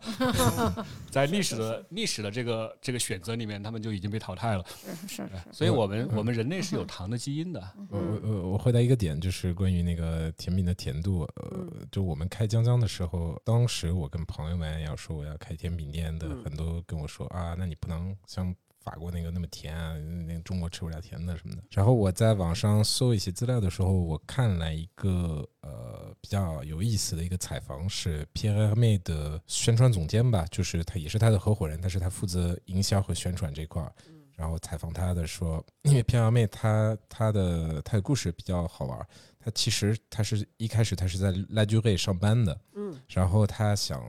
[1.11, 4.65] 在历史的历史的这个这个选择里面，他们就已经被淘汰了。
[5.07, 7.63] 是是是，所以我们我们人类是有糖的基因的。
[7.89, 11.23] 我我我我回答一个点，就是关于那个甜品的甜度。
[11.37, 21.63] 呃，就我们开江江的时候，当时我跟朋友们要说我要开甜品店的，嗯很多跟我说啊，那你不能像法国那个那么甜啊，那个中国吃不了甜的什么的。
[21.71, 33.93] 然后我在网上搜一些资料的时候，我看了一个呃比较有意思的一个采访，是 Pierre Hermé 的宣传总监吧，就是他也是他的合伙人，但是他负责营销和宣传这块儿。
[34.35, 39.07] 然后采访他的说， 因为偏阳妹她她的她的故事比较好玩儿，
[39.39, 44.03] 她其实她是一开始她是在 La d u r e 上班的，嗯然后她想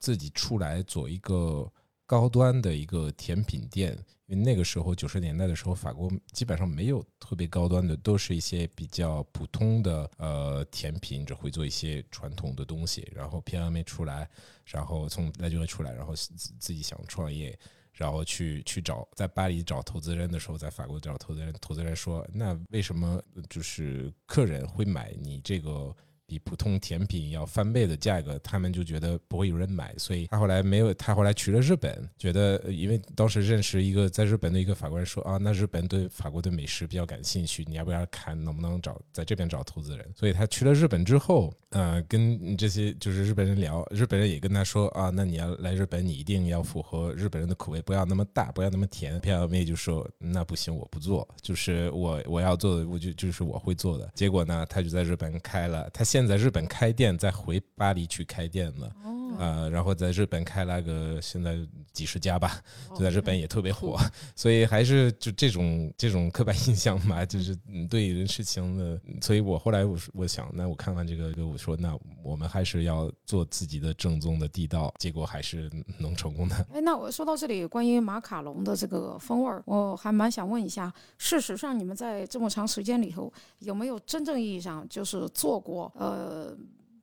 [0.00, 1.70] 自己出来做一个
[2.06, 13.08] 高端的一个甜品店，因为那个时候九十年代的时候，法国基本上没有特别高端的，都是一些比较普通的呃甜品，只会做一些传统的东西。
[13.14, 14.28] 然后偏阳妹出来，
[14.64, 17.56] 然后从 La d u r e 出来，然后自己想创业。
[17.92, 25.94] 然后去去找在巴黎找投资人的时候，在法国找投资人，投资人说：“那为什么就是客人会买你这个
[26.30, 28.38] 比普通甜品要翻倍的价格？
[28.38, 40.06] 他们就觉得不会有人买，所以他后来没有，他后来去了日本，觉得因为当时认识一个在日本的一个法国人说啊，那日本对法国的美食比较感兴趣，你要不要看能不能找在这边找投资人？
[40.14, 49.18] 所以他去了日本之后，呃，跟这些就是日本人聊，日本人也跟他说啊，那你要来日本，你一定要符合日本人的口味，不要那么大，不要那么甜。
[49.20, 54.08] 漂亮妹就说那不行，我不做，就是我我要做的，我就就是我会做的。
[54.14, 58.92] 结果呢，他就在日本开了，他现现在日本开店，再回巴黎去开店了
[59.32, 59.38] 了。
[59.38, 61.58] 呃，然后在日本开了个现在
[61.92, 62.60] 几十家吧，
[62.94, 63.98] 就在日本也特别火，
[64.36, 76.54] 所以还是就这种这种刻板印象嘛，就是嗯对人事情的，所以我后来我说我想，那我看完这个，我说那我们还是要做自己的正宗的地道，结果还是能成功的。
[76.72, 86.56] 哎，那我说到这里，关于马卡龙的这个风味儿，我还蛮想问一下，事实上你们在这么长时间里头，有没有真正意义上就是做过呃？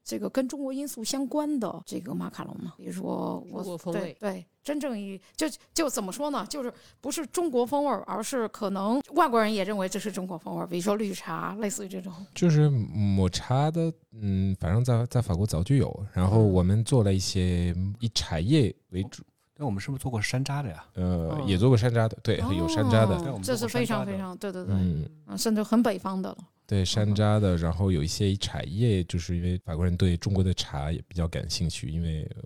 [0.07, 2.71] 这个跟中国因素相关的这个马卡龙呢？
[2.77, 6.45] 比如说我中国风味对对，真正意义就就怎么说呢？
[6.49, 12.13] 就是不是中国风味儿，而是可能外国人也认为这是中国风味儿，比如说绿茶，类似于这种。
[12.33, 19.21] 就是抹茶的，嗯，反正在在法国早就有，然后我们做了一些以茶叶为主，
[19.57, 20.85] 那我们是不是做过山楂的呀？
[20.93, 25.05] 呃，哦也做过山楂的，对，有山楂的，这是非常非常对对对，嗯。
[25.27, 26.37] 嗯，甚至很北方的了。
[26.67, 32.43] 对山楂的，然后有一些茶叶，就是因为法国人对中国的茶也比较感兴趣，因为呃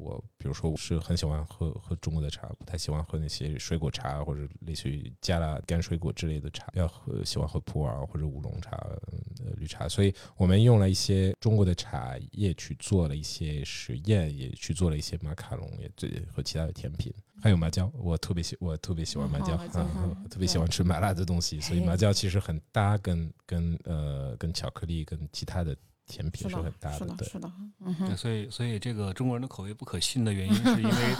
[0.00, 17.12] 我我比如说我是很喜欢喝喝中国的茶，不太喜欢喝那些水果茶或者类似于加了干水果之类的茶，比较喝喜欢喝普洱或者乌龙茶、呃绿茶，所以我们用了一些中国的茶叶去做了一些实验，也去做了一些马卡龙，也对和其他的甜品。
[17.42, 19.56] 还有麻椒，我特别喜我特别喜欢麻椒，
[20.28, 21.86] 特别喜欢吃麻辣的东西，所以哎。
[21.86, 25.74] 麻椒其实很搭跟跟呃跟巧克力跟其他的
[26.10, 27.28] 甜品是的，是很搭是的，对。
[27.28, 31.16] 是的，嗯对，哼，所以所以这个中国人的口味不可信的原因，是因为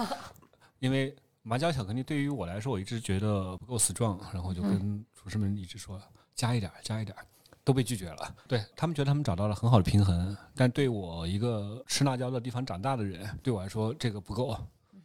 [0.80, 6.00] 因为麻椒巧克力对于我来说，我一直觉得不够 strong，然后就跟厨师们一直说
[6.34, 7.24] 加一点儿，加一点儿。
[7.62, 14.56] 都被拒绝了，对他们觉得他们找到了很好的平衡，但对我一个吃辣椒的地方长大的人，对我来说这个不够，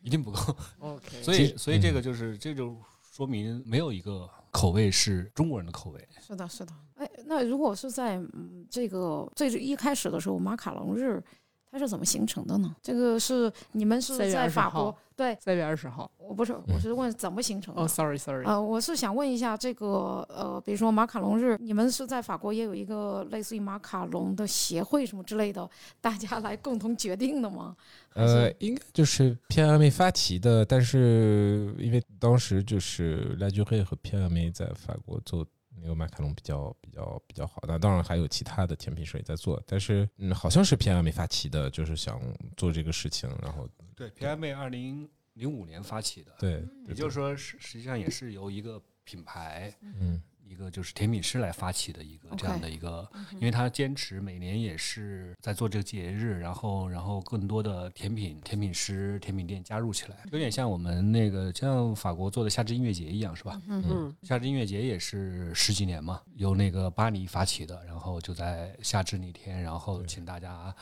[0.02, 0.58] 一定不够。
[0.80, 2.76] OK， 所以，所以这个就是，这就
[3.12, 6.08] 说明没有一个口味是中国人的口味。
[6.26, 6.74] 是的，是的。
[6.95, 11.21] 哎，那如果是在嗯这个最一开始的时候，马卡龙日
[11.69, 12.73] 它是怎么形成的呢？
[12.81, 14.97] 这个是你们是3月20在法国号？
[15.13, 16.10] 对，三月二十号。
[16.17, 17.81] 我不是，我是问怎么形成的。
[17.81, 27.75] 哦，sorry，sorry，呃，我是想问一下，这个呃，比如说马卡龙日，你们是在法国也有一个类似于马卡龙的协会什么之类的，大家来共同决定的吗？
[28.13, 35.45] 呃，应该就是偏阿梅发起的，但是因为当时就是拉居黑和偏阿梅在法国做
[35.82, 42.20] 那个马卡龙比较比较比较好，那当然还有其他的甜品师也在做，但是嗯，好像是平安没发起的，就是想
[42.58, 63.60] 做这个事情，然后对，PMA 二零零五年发起的，对，也就是说，实实际上也是由一个品牌，嗯一个就是甜品师来发起的一个这样的一个，因为他坚持每年也是在做这个节日，然后然后更多的甜品甜品师、甜品店加入起来，有点像我们那个像法国做的夏至音乐节一样，是吧？
[63.67, 70.73] 嗯嗯，夏至音乐节也是十几年嘛，由那个巴黎发起的，然后就在夏至那天，然后请大家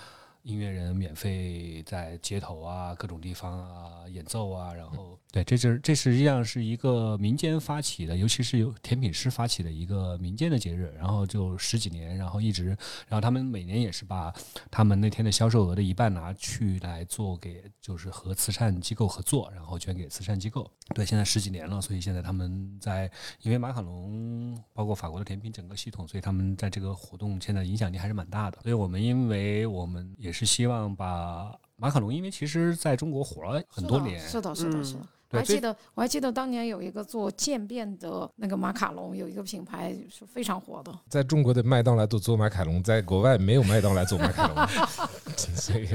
[0.43, 12.67] 音乐人免费在街头啊各种地方啊演奏啊，然后对，这是这实际上是一个民间发起的，尤其是由甜品师发起的一个民间的节日，然后就十几年，然后一直，
[13.07, 14.33] 然后他们每年也是把
[14.69, 20.69] 他们那天的销售额的一半拿去来做给就是和慈善机构合作，然后捐给慈善机构。
[20.93, 23.09] 对，现在十几年了，所以现在他们在
[23.41, 28.59] 因为马卡龙包括法国的甜品整个系统，所以他们在这个活动现在影响力还是蛮大的。
[28.61, 34.99] 所以我们因为我们也是希望把马卡龙，因为其实在中国火了很多年，是的，是的，是的。
[34.99, 40.93] 嗯我还记得，我还记得当年有一个做渐变的那个马卡龙，有一个品牌是非常火的。
[41.09, 44.67] 在中国的麦当劳都做马卡龙，在国外没有麦当劳做马卡龙，
[45.57, 45.87] 所以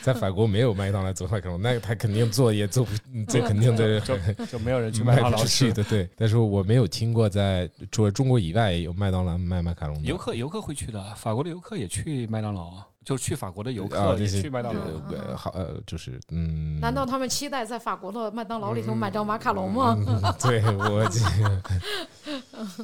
[0.00, 2.92] 在法国没有麦当劳做马卡龙，那他肯定做也做不，
[3.28, 5.44] 这肯定的就就没有人去麦卖当劳吃。
[5.44, 6.08] 不出去的，对。
[6.16, 10.08] 但是我没有听过在除了中国以外有麦当劳卖马卡龙的。
[10.08, 15.36] 游客游客会去的，法国的游客也去麦当劳，就是去法国的游啊客也这些去麦当劳。
[15.36, 19.96] 好，呃，就是嗯，难道他们期待在法国的麦当劳里头买到马卡龙吗？
[20.06, 21.20] 嗯对我 这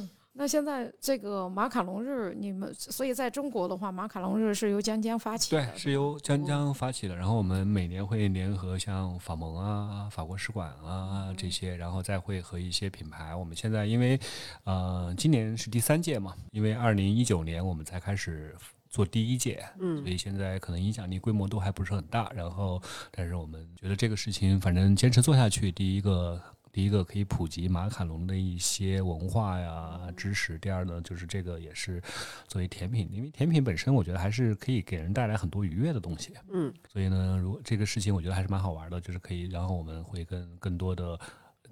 [0.31, 7.15] 那现在这个马卡龙日，你们所以在中国的话，马卡龙日是由江江发起的，对，是由江江发起的。
[7.15, 13.35] 然后我们每年会联合像法盟啊、法国使馆啊这些，然后再会和一些品牌。
[13.35, 14.17] 我们现在因为
[14.63, 18.55] 呃今年是第三届嘛，因为二零一九年我们才开始。
[18.89, 22.31] 做第一届，嗯所以现在可能影响力规模都还不是很大。
[22.33, 32.01] 然后，但是我们觉得这个事情反正坚持做下去，第一个第一个可以普及马卡龙的一些文化呀知识，第二呢就是这个也是
[32.47, 36.33] 作为甜品，因为甜品本身我觉得还是可以给人带来很多愉悦的东西。
[36.51, 41.19] 嗯，所以呢，如果这个事情我觉得还是蛮好玩的，就是可以，然后我们会跟更多的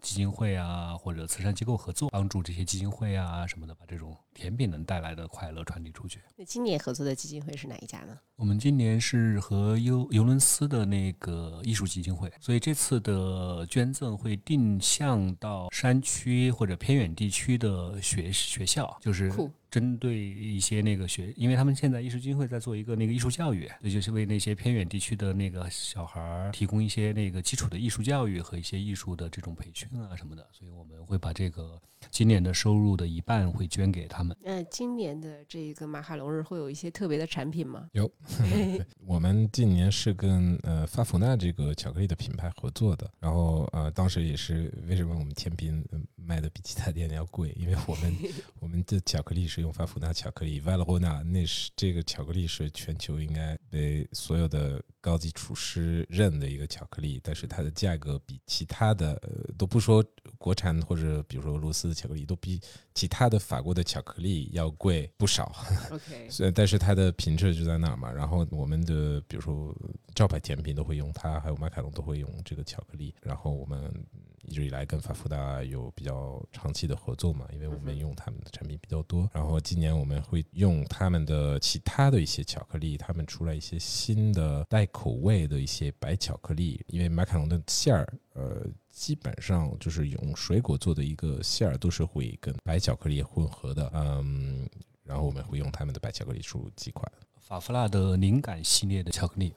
[0.02, 6.22] 基金会啊或者慈善机构合作，帮助这些基金会啊什么的，把这种甜品能带来的快乐传递出去。
[6.36, 8.16] 那今年合作的基金会是哪一家呢？
[8.36, 34.27] 我们今年是和尤尤伦斯的那个艺术基金会，所以这次的捐赠会定向到山区或者偏远地区的学学校，就是酷针对一些那个学，因为他们现在艺术基金会在做一个那个艺术教育，也就是为那些偏远地区的那个小孩儿提供一些那个基础的艺术教育和一些艺术的这种培训啊什么的，所以我们会把这个今年的收入的一半会捐给他们。
[34.42, 37.90] 那今年的这个马卡龙日会有一些特别的产品吗？
[37.94, 38.12] 有，
[39.06, 48.16] 我们今年是跟呃法芙娜这个巧克力的品牌合作的，然后呃当时也是为什么我们甜品呃卖的比其他店要贵，因为我们
[48.60, 60.04] 我们的巧克力是用法芙娜巧克力 v a l o n a 那是这个巧克力是全球应该被所有的高级厨师认的一个巧克力，但是它的价格比其他的呃都不说
[60.38, 62.60] 国产或者比如说俄罗斯的巧克力，都比
[62.94, 64.17] 其他的法国的巧克力
[64.52, 65.56] 要贵不少。
[65.92, 68.12] OK， 所以但是它的品质就在那儿嘛。
[68.12, 69.76] 然后我们的比如说
[70.16, 73.14] 招牌甜品都会用它，还有马卡龙都会用这个巧克力。
[73.22, 73.94] 然后我们
[74.48, 79.30] 一直以来跟法芙达有比较长期的合作嘛，因为我们用他们的产品比较多。
[79.32, 88.66] 然后今年我们会用他们的其他的一些巧克力，他们出来一些新的带口味的一些白巧克力，因为马卡龙的馅儿，呃。
[88.98, 94.68] 基本上就是用水果做的一个馅儿，都是会跟白巧克力混合的，嗯，
[95.04, 97.08] 然后我们会用他们的白巧克力出几款。
[97.40, 99.54] 法芙娜的灵感系列的巧克力，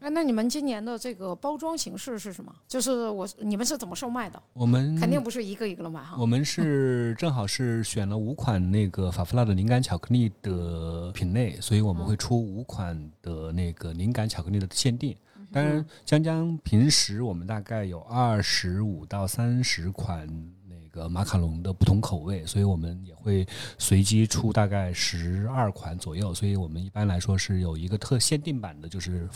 [0.00, 2.54] 哎，那你们今年的这个包装形式是什么？
[2.68, 4.40] 就是我你们是怎么售卖的？
[4.52, 6.16] 我们肯定不是一个一个的买哈。
[6.18, 15.16] 我们是正好是选了五款那个法芙娜的灵感巧克力的品类，所以我们会出五款的那个灵感巧克力的限定。
[15.52, 20.28] 当然，江江平时我们大概有二十五到三十款
[20.65, 20.65] 那
[20.96, 23.46] 个马卡龙的不同口味，所以我们也会
[23.78, 26.34] 随机出大概十二款左右。
[26.34, 29.28] 所以我们一般来说是有一个特限定版的，就是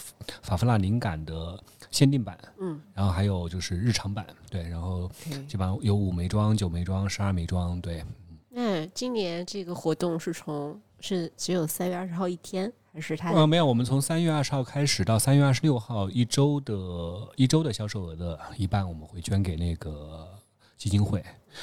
[0.43, 5.09] 法芙娜灵感的限定版，嗯，然后还有就是日常版，对，然后。
[5.47, 8.03] 基本上有五枚装、九枚装、十二枚装，对，
[8.49, 16.75] 那今年这个活动是从是只有三月二十号一天，还是它呃，没有，我们从三月二十号开始到三月二十六号一周的
[17.37, 20.27] 一周的销售额的一半，我们会捐给那个
[20.79, 21.23] 基金会，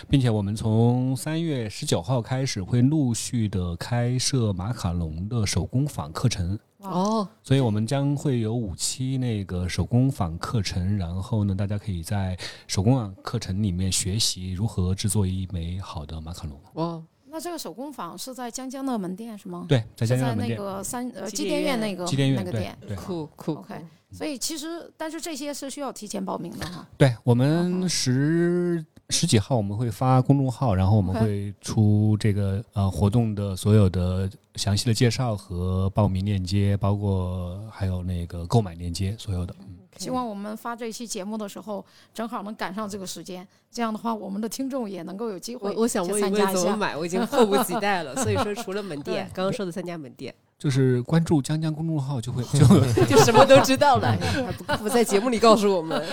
[0.09, 6.57] 并且我们从三月十九号开始会陆续的开设马卡龙的手工坊课程。
[6.79, 16.61] 哦，所以我们将会有五期那个手工坊课程，然后呢，大家可以在手工坊课程里面学习如何制作一枚好的马卡龙。
[16.73, 22.77] 哦，那这个手工坊是在江江的门店是吗？，对，在江江的门店，那个三呃机电电院院那个机电院那个店。
[22.87, 23.73] 对酷酷 OK，
[24.11, 26.87] 所以其实但是这些是需要提前报名的哈。
[26.95, 39.55] 对，我嗯们十十几号我们会发公众号，然后我们会出这个呃活动的所有的详细的介绍和报名链接，包括还有那个购买链接，所有的。
[39.59, 41.83] 嗯希望我们发这一期节目的时候，
[42.13, 46.45] 正好能赶上这个时间，这样的话，我们的听众也能够有机会我我想问一下。
[46.45, 48.15] 问怎么买，我已经迫不及待了。
[48.17, 52.65] 所以说， 除了门店，刚刚说的三家门店，就是关注江江公众号就会 就
[53.05, 56.03] 就什么都知道了， 还不不在节目里告诉我们。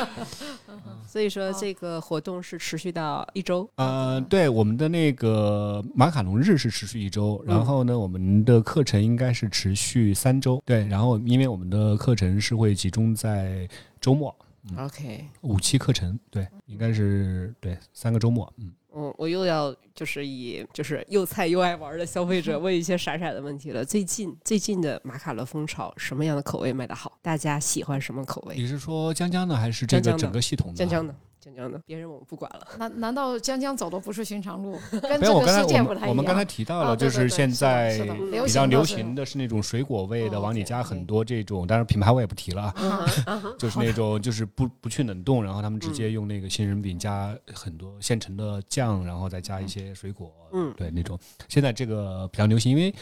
[1.07, 3.69] 所以说，这个活动是持续到一周。
[3.77, 10.61] 呃，对，我们的那个马卡龙日是持续一周，然后呢，我们的课程应该是持续三周。
[10.67, 13.69] 对，然后因为我们的课程是会集中在
[14.01, 14.35] 周末
[14.77, 18.73] ，OK，五期课程，对，应该是对三个周末，嗯。
[18.97, 23.85] 嗯，我又要就是以就是又菜又爱玩的消费者 问一些傻傻的问题了。
[23.85, 27.19] 最近最近的马卡龙风潮，什么样的口味卖的好？
[27.21, 28.55] 大家喜欢什么口味？
[28.57, 30.77] 你是说江江的还是这个整个系统的？
[30.77, 31.15] 江江的，
[31.45, 32.67] 江江的，别人我们不管了。
[32.79, 36.01] 难难道江江走的不是寻常路， 跟没有，我这个刚才我世界不太一样？
[36.01, 37.99] 们我们刚才提到了，就是现在
[38.45, 42.73] 比较流行的是那种水果味的，哦往里加很多这种，当然品牌我也不提了
[43.59, 51.19] 就是那种就是不不去冷冻，然后他们直嗯接用那个杏仁饼加很多现成的酱，然后再加一些水果，嗯对那种。
[51.49, 52.95] 现在这个比较流行，因为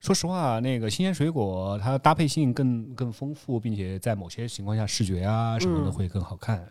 [0.00, 6.66] 说实话，那个新鲜水果它搭配性更更丰富，并且在某些情况下视觉啊什么的嗯会更好看。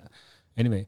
[0.55, 0.85] Anyway，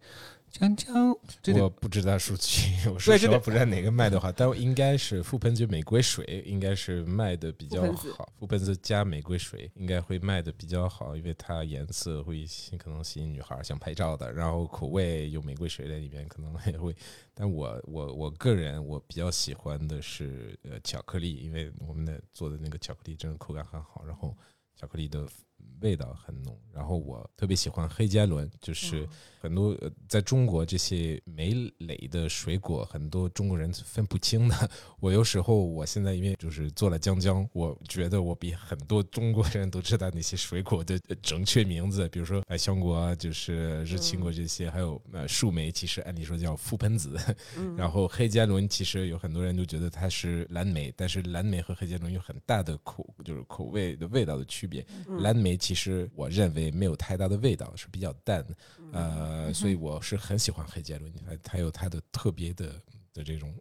[0.52, 16.96] 江江这我个不知道数据， 我说实话不知道哪个卖的好，但应该是覆盆子玫瑰水应该是卖的比较好，覆盆子加玫瑰水应该会卖的比较好，因为它颜色会吸可能吸引女孩儿想拍照的，然后口味有玫瑰水在里面，可能也会。
[17.34, 24.34] 但我我我个人我比较喜欢的是呃巧克力，因为我们的做的那个巧克力真的口感很好，然后
[24.76, 25.28] 巧克力的
[25.82, 29.08] 味道很浓，然后我特别喜欢黑加仑，就是
[29.40, 34.70] 很多呃在中国这些莓类的水果，很多中国人分不清的。
[35.00, 47.18] 我有时候我现在因为就是做了江江，我觉得我比很多中国人都知道那些水果的呃正确名字，比如说百香果啊，就是日清果这些，还有呃树莓，其实按理说叫覆盆子，
[47.58, 47.76] 嗯。
[47.78, 54.86] 然后黑加仑其实有很多人都觉得它是蓝莓，但是蓝莓和黑加仑有很大的口就是口味的味道的区别。
[55.08, 55.22] 嗯。
[55.22, 58.92] 蓝莓其实我认为没有太大的味道，是比较淡的，嗯。
[58.94, 62.80] 呃，所以我是很喜欢黑杰伦，它它有它的特别的
[63.12, 63.52] 的这种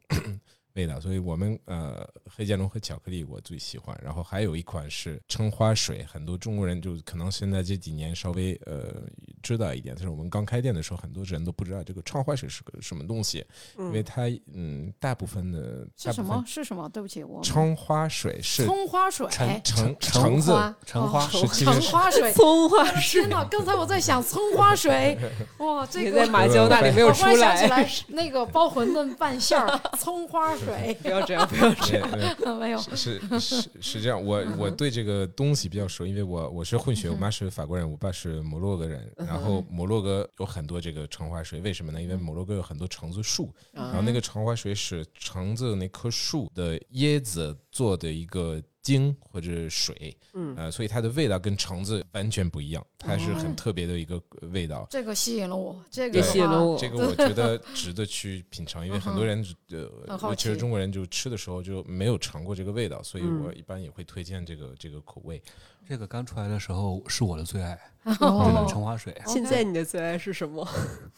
[0.75, 9.03] 味道，所以我们呃黑加仑和巧克力我最喜欢，然后还有一款是橙花水，很多中国人就可能现在这几年稍微呃
[9.43, 9.95] 知道一点。
[9.95, 13.45] 就是我们刚开店的时候，很多人都不知道这个橙花水是个什么东西，
[13.79, 14.23] 因为它
[14.53, 16.43] 嗯，大部分的是什么？
[16.47, 16.89] 是什么？
[16.89, 22.33] 对不起，我橙花水是葱花水，橙橙橙子橙花是其橙实花水。
[22.35, 23.45] 葱花水天哪！
[23.45, 25.17] 刚才我在想葱花水，
[25.59, 30.64] 哇，这个你在麻椒那里没有出我忽然想起来，来那个包馄饨拌馅儿，葱花水
[31.03, 32.11] 不要这样，不要这样。
[32.11, 32.79] 对对 没有。
[32.79, 39.11] 是是是这样，我我对这个东西比较熟，因为我我是混血，我妈是法国人，我爸是摩洛哥人。
[39.17, 42.01] 然后摩洛哥有很多这个橙花水，为什么呢？
[42.03, 54.23] 因为摩洛哥有很多橙子树，然后那个橙花水是橙子那棵树的椰子做的一个精或者水，嗯呃，所以它的味道跟橙子完全不一样，它是很特别的一个
[54.53, 54.87] 味道。
[54.91, 65.43] 这个吸引了我，这个也吸引了我这个我觉得值得去品尝，因为很多人呃尤其是中国人，就吃的时候就没有尝过这个味道，所以嗯我一般也会推荐这个这个口味。
[65.87, 69.15] 这个刚出来的时候是我的最爱，真的哦橙花水。
[69.27, 70.67] 现在你的最爱是什么？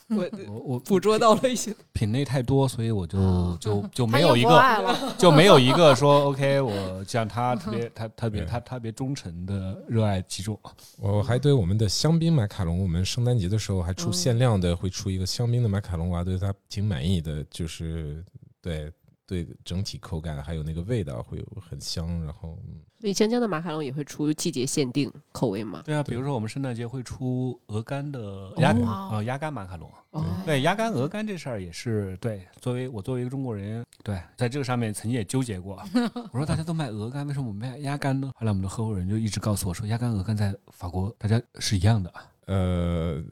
[0.09, 1.73] 我我我 捕捉到了一些。
[1.93, 10.59] 品类太多，所以我就就就没有一个，就没有一个说 OK，我像他特别他特别他特别忠诚的热爱其中。
[10.99, 18.25] 我还对我们的香槟马卡龙，我们圣诞节的时候还出嗯限量的，会出一个香槟的马卡龙，我还对它挺满意的，就是
[18.61, 18.93] 对
[19.27, 25.83] 对整体口感还有那个味道会有很香，然后嗯所以江江的马卡龙也会出季节限定口味吗？
[25.85, 29.93] 对啊，比如说我们圣诞节会出鹅肝的鸭肝哦呃鸭肝马卡龙。
[30.13, 35.79] 哦，对鸭肝鹅肝这事儿也是对，作为我作为一个中国人，对，在这个上面曾经也纠结过。
[36.33, 38.33] 我说大家都卖鹅肝，为什么我们卖鸭肝呢？
[38.35, 42.13] 后来我们的合伙人就一直告诉我说，鸭肝鹅肝在法国大家是一样的。
[42.47, 43.23] 呃，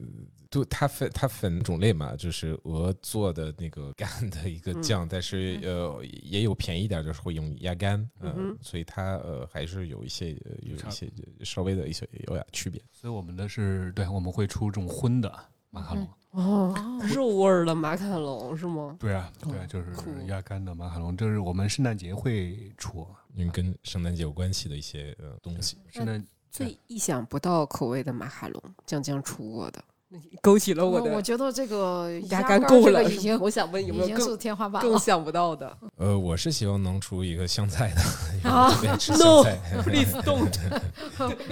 [0.55, 11.11] 就它分它分种类嘛，就是鹅做的那个干的一个嗯酱，但是呃也有便宜一点，就是会用鸭肝，呃嗯所以它呃还是有一些呃有一些
[11.43, 12.81] 稍微的一些有点区别。
[12.89, 15.29] 所以我们的是对，我们会出这种荤的
[15.71, 16.07] 马卡龙。
[16.31, 16.73] 哦，
[17.13, 18.95] 肉味儿的马卡龙是吗？
[18.97, 23.05] 对啊，对啊，就是酷鸭肝的马卡龙，这是我们圣诞节会出。
[23.33, 29.83] 因为跟圣诞节有关系的一些呃东西，圣诞最意想不到口味的马卡龙，酱酱出过的，
[30.41, 33.03] 勾起了我的我觉得这个鸭肝肝够了。
[33.03, 34.81] 已经我想问有没有更天花板。
[34.81, 38.01] 更想不到的 呃，我是希望能出一个香菜的，
[38.49, 38.69] 啊
[39.17, 39.59] ？No，菜。
[39.83, 40.51] please don't。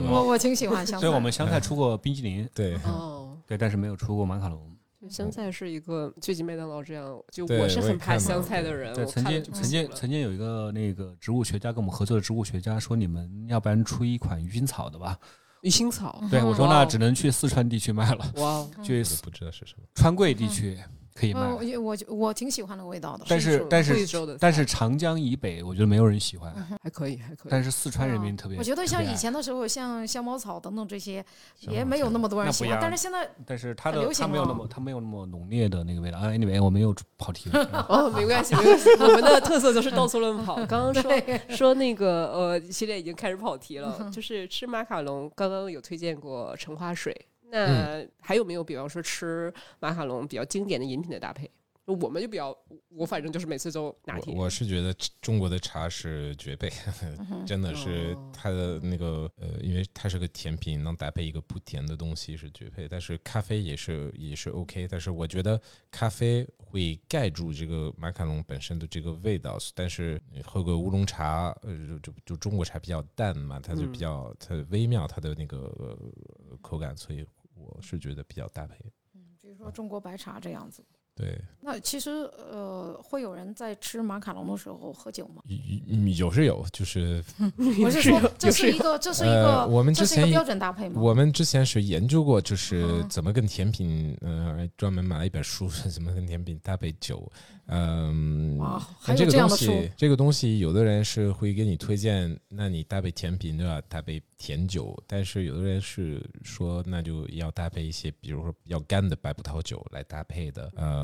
[0.09, 1.05] 我我挺喜欢香菜。
[1.05, 4.69] 所以，我们香菜出过冰激凌，对，哦，对，但是没有出过马卡龙。
[5.09, 15.17] 香菜是一个最近麦当劳这样，就我是很怕香菜的人，对，我曾经曾经曾经有一个那个植物学家跟我们合作的植物学家说，你们要不然出一款鱼腥草的吧？
[15.63, 19.83] 鱼腥草，对我说，那只能去四川地区卖了，哇哦，去不知道是什么。
[19.95, 20.77] 川贵地区
[21.13, 21.41] 可以卖。
[21.41, 23.25] 呃，我我我挺喜欢那个味道的。
[23.27, 23.93] 但是但是
[24.39, 27.51] 但是长江以北，我觉得没有人喜欢，还可以，还可以。
[27.51, 28.57] 但是四川人民特别。
[28.57, 31.23] 我觉得像以前的时候，像香茅草等等这些，
[31.59, 32.77] 也没有那么多人喜欢。
[32.81, 36.17] 但是现在 但是它的它没有那么它没有那么浓烈的那个味道。
[36.17, 37.63] 啊，anyway，我没有跑题了。
[37.73, 38.89] 嗯哦，没关系，没关系。
[38.99, 40.55] 我们的特色就是到处乱跑。
[40.65, 41.11] 刚刚说
[41.49, 45.31] 说那个呃，系列已经开始跑题了，就是吃马卡龙。
[45.35, 47.15] 刚刚有推荐过橙花水，
[47.53, 51.49] 那还有没有比方说吃马卡龙比较经典的饮品的搭配？
[51.85, 54.33] 我们就比较，我反正就是每次都拿铁。
[54.33, 56.71] 我我是觉得中国的茶是绝配，
[57.45, 62.87] 真的是哦它的那个呃，因为它是个甜品，能搭配一个不甜的东西是绝配。
[62.87, 65.59] 但是咖啡也是也是 OK，但是我觉得
[65.91, 69.57] 咖啡会盖住这个马卡龙本身的这个味道。
[69.75, 77.25] 但是你喝个乌龙茶，呃，就就就中国茶比较淡嘛，它就比较它微妙它的那个、呃口感，所以
[77.63, 78.75] 我是觉得比较搭配。
[79.13, 80.83] 嗯比如说中国白茶这样子。
[81.15, 82.09] 对，那其实
[82.51, 85.43] 呃，会有人在吃马卡龙的时候喝酒吗？
[85.45, 87.23] 有有是有，就是
[87.83, 90.99] 我是说，这是一个，这是一个，呃我们之前这是一个标准搭配吗？
[90.99, 97.31] 我们之前是研究过，就是嗯怎么跟甜品，呃，专门买了一本书，是 怎么跟甜品搭配酒。
[97.67, 110.69] 嗯哇，还但这个东有这样的书西，这个东西，有的人是会给你推荐，那你搭配甜品对吧搭配甜酒，但是有的人是说，那就要搭配一些，比如说比较干的白葡萄酒来搭配的。
[110.75, 111.02] 呃，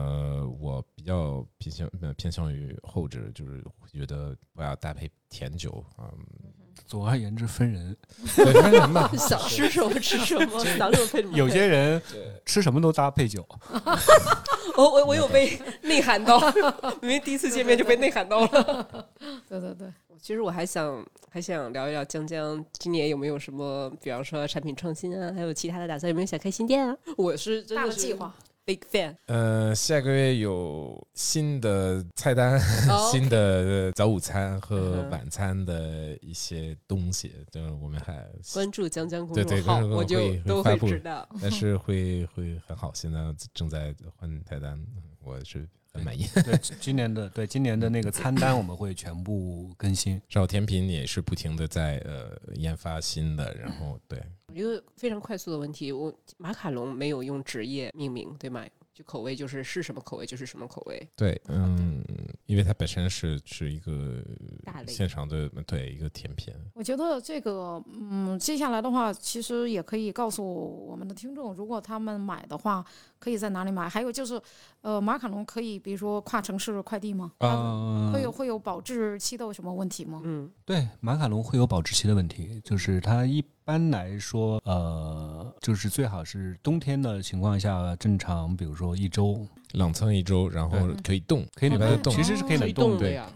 [0.60, 6.12] 我比较偏向呃偏向于后者，就是觉得不要搭配甜酒啊。
[6.88, 7.95] 总而言之， 分人。
[8.36, 11.38] 对，反正嘛，想吃什么吃什么，想什么配什么。
[11.38, 12.02] 有些人
[12.45, 13.45] 吃什么都搭配酒，
[14.78, 16.39] 我我我有被内涵到，
[17.02, 19.10] 因为第一次见面就被内涵到了。
[19.50, 26.97] 对对对，其实我还想还想聊一聊江江今年有没有什么，比方说产品创新啊，还有其他的打算，有没有想开新店啊？
[27.18, 28.34] 我是真的是大的计划。
[28.70, 29.15] Big fan。
[29.26, 41.28] 呃，下个月有新的菜单、哦 新的早午餐嗯和晚餐的一些东西，就是我们还，关注江江公对对众号，我就都发布会知道。
[41.41, 42.91] 但是会会很好。
[42.93, 43.20] 现在
[43.55, 44.80] 正在换菜单，
[45.24, 46.28] 我是很满意。
[46.45, 50.22] 对，今年的对今年的那个餐单我们会全部更新。
[50.30, 54.22] 然后甜品也是不停的在呃研发新的，然后对，
[54.54, 58.66] 一个非常快速的问题，我马卡龙没有用职业命名，对吗？
[58.91, 61.08] 就口味就是是什么口味就是什么口味。
[61.16, 62.04] 对，嗯，
[62.47, 64.22] 因为它本身是是一个
[64.66, 72.84] 大类现场的对一个甜品，我觉得这个，嗯，接下来的话，其实也可以告诉我们的听众，如果他们买的话，
[73.20, 73.88] 可以在哪里买？
[73.88, 74.41] 还有就是，
[74.82, 77.32] 呃，马卡龙可以，比如说跨城市快递吗？
[77.38, 80.20] 啊嗯，会有会有保质期的有什么问题吗？
[80.26, 92.97] 嗯，对，马卡龙会有保质期的问题，就是它一般来说，呃，就是最好是冬天的情况下，正常，比如说一周冷藏一周，然后可以冻，可以冷冻，其实是可以冷冻。
[92.97, 93.30] 对，哦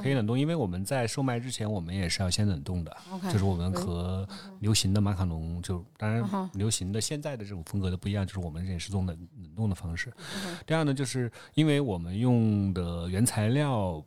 [0.00, 2.96] 可以冷冻，因为我们在售卖之前，我们也是要先冷冻的，
[3.32, 4.24] 就是我们和
[4.60, 6.22] 流行的马卡龙，就当然
[6.54, 10.08] 流行的现在的这种风格的不一样，就是我们也是用冷冷冻的方式。
[10.46, 14.00] 嗯第二呢，就是因为我们用的原材料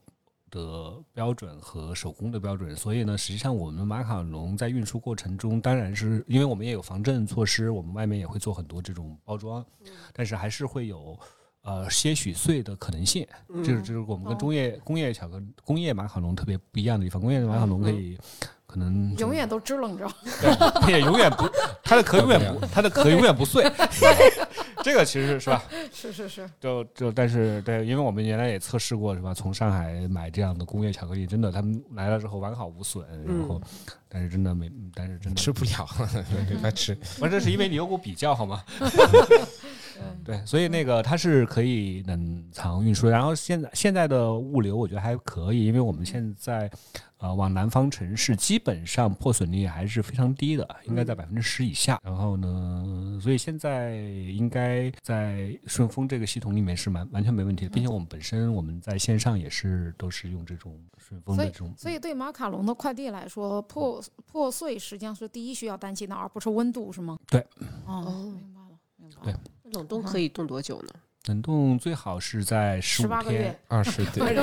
[0.53, 9.65] 的标准和手工的标准，所以呢，实际上我们马卡龙在运输过程中，当然是因为我们也有防震措施，我们外面也会做很多这种包装，
[10.13, 11.19] 但是还是会有。
[11.65, 17.21] 呃，些许碎的可能性，嗯这是这是我们跟哦工业工业巧克工业马卡龙特别不一样的地方。
[17.21, 18.17] 工业马卡龙可以
[18.65, 20.05] 可能永远都支棱着。
[20.41, 21.49] 对，也永远不，
[21.81, 23.63] 它的壳永远不，它的壳永远不碎。
[24.85, 25.63] 这个其实是吧？
[25.93, 29.33] 是是是，就就但是对，因为我们原来也测试过是吧？
[29.33, 33.61] 从上海买这样的工业巧克力，真的他们来了之后完好无损，然后
[34.09, 35.87] 但是真的没，但是真的吃不了，
[36.49, 36.93] 没法吃。
[36.95, 38.63] 不是，这是因为你有股比较好吗？
[40.25, 46.69] 对，所以那个它是可以冷藏运输，然后现在现在的物流我觉得还可以，因为我们现在
[47.19, 51.99] 呃往南方城市基本上破损率还是非常低的，应该在百分之十以下。
[52.03, 52.82] 然后呢，
[53.23, 67.17] 所以现在应该在顺丰这个系统里面是完完全没问题的，并且我们本身我们在线上也是都是用这种顺丰的这种，所以对马卡龙的快递来说，破破碎实际上是第一需要担心的，而不是温度，是吗？
[67.27, 67.39] 对。
[67.85, 69.39] 哦，哦明白了，明白了。
[69.63, 70.89] 对冷冻可以冻多久呢？
[71.27, 74.37] 冷冻最好是在十五18个月天，二十天，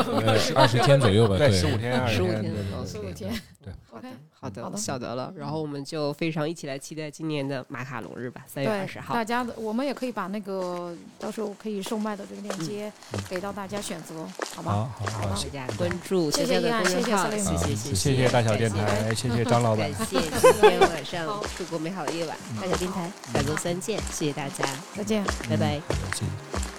[0.56, 2.54] 二十天左右吧，对，十五天、二十15天，
[2.86, 3.42] 十五天。
[3.62, 5.30] 对 OK，，好的，好的晓得了。
[5.36, 9.22] 然后我们就非常一起来期待今年的马卡龙日吧，三月二十，号大。
[9.22, 14.14] 家的我们也可以把那个到时候可以售卖的这个链接嗯给到大家选择，
[14.56, 14.72] 好好吧？
[14.72, 20.06] 好好，大家关注谢谢谢谢公众号，Celine 谢谢谢谢谢大小电台，谢谢张老板感。
[20.06, 21.26] 谢今天晚上
[21.58, 24.64] 度过美好的夜晚，大小电台下周三见，谢谢大家，
[24.96, 25.22] 再见。
[25.50, 25.78] 拜拜。
[26.14, 26.69] 谢谢。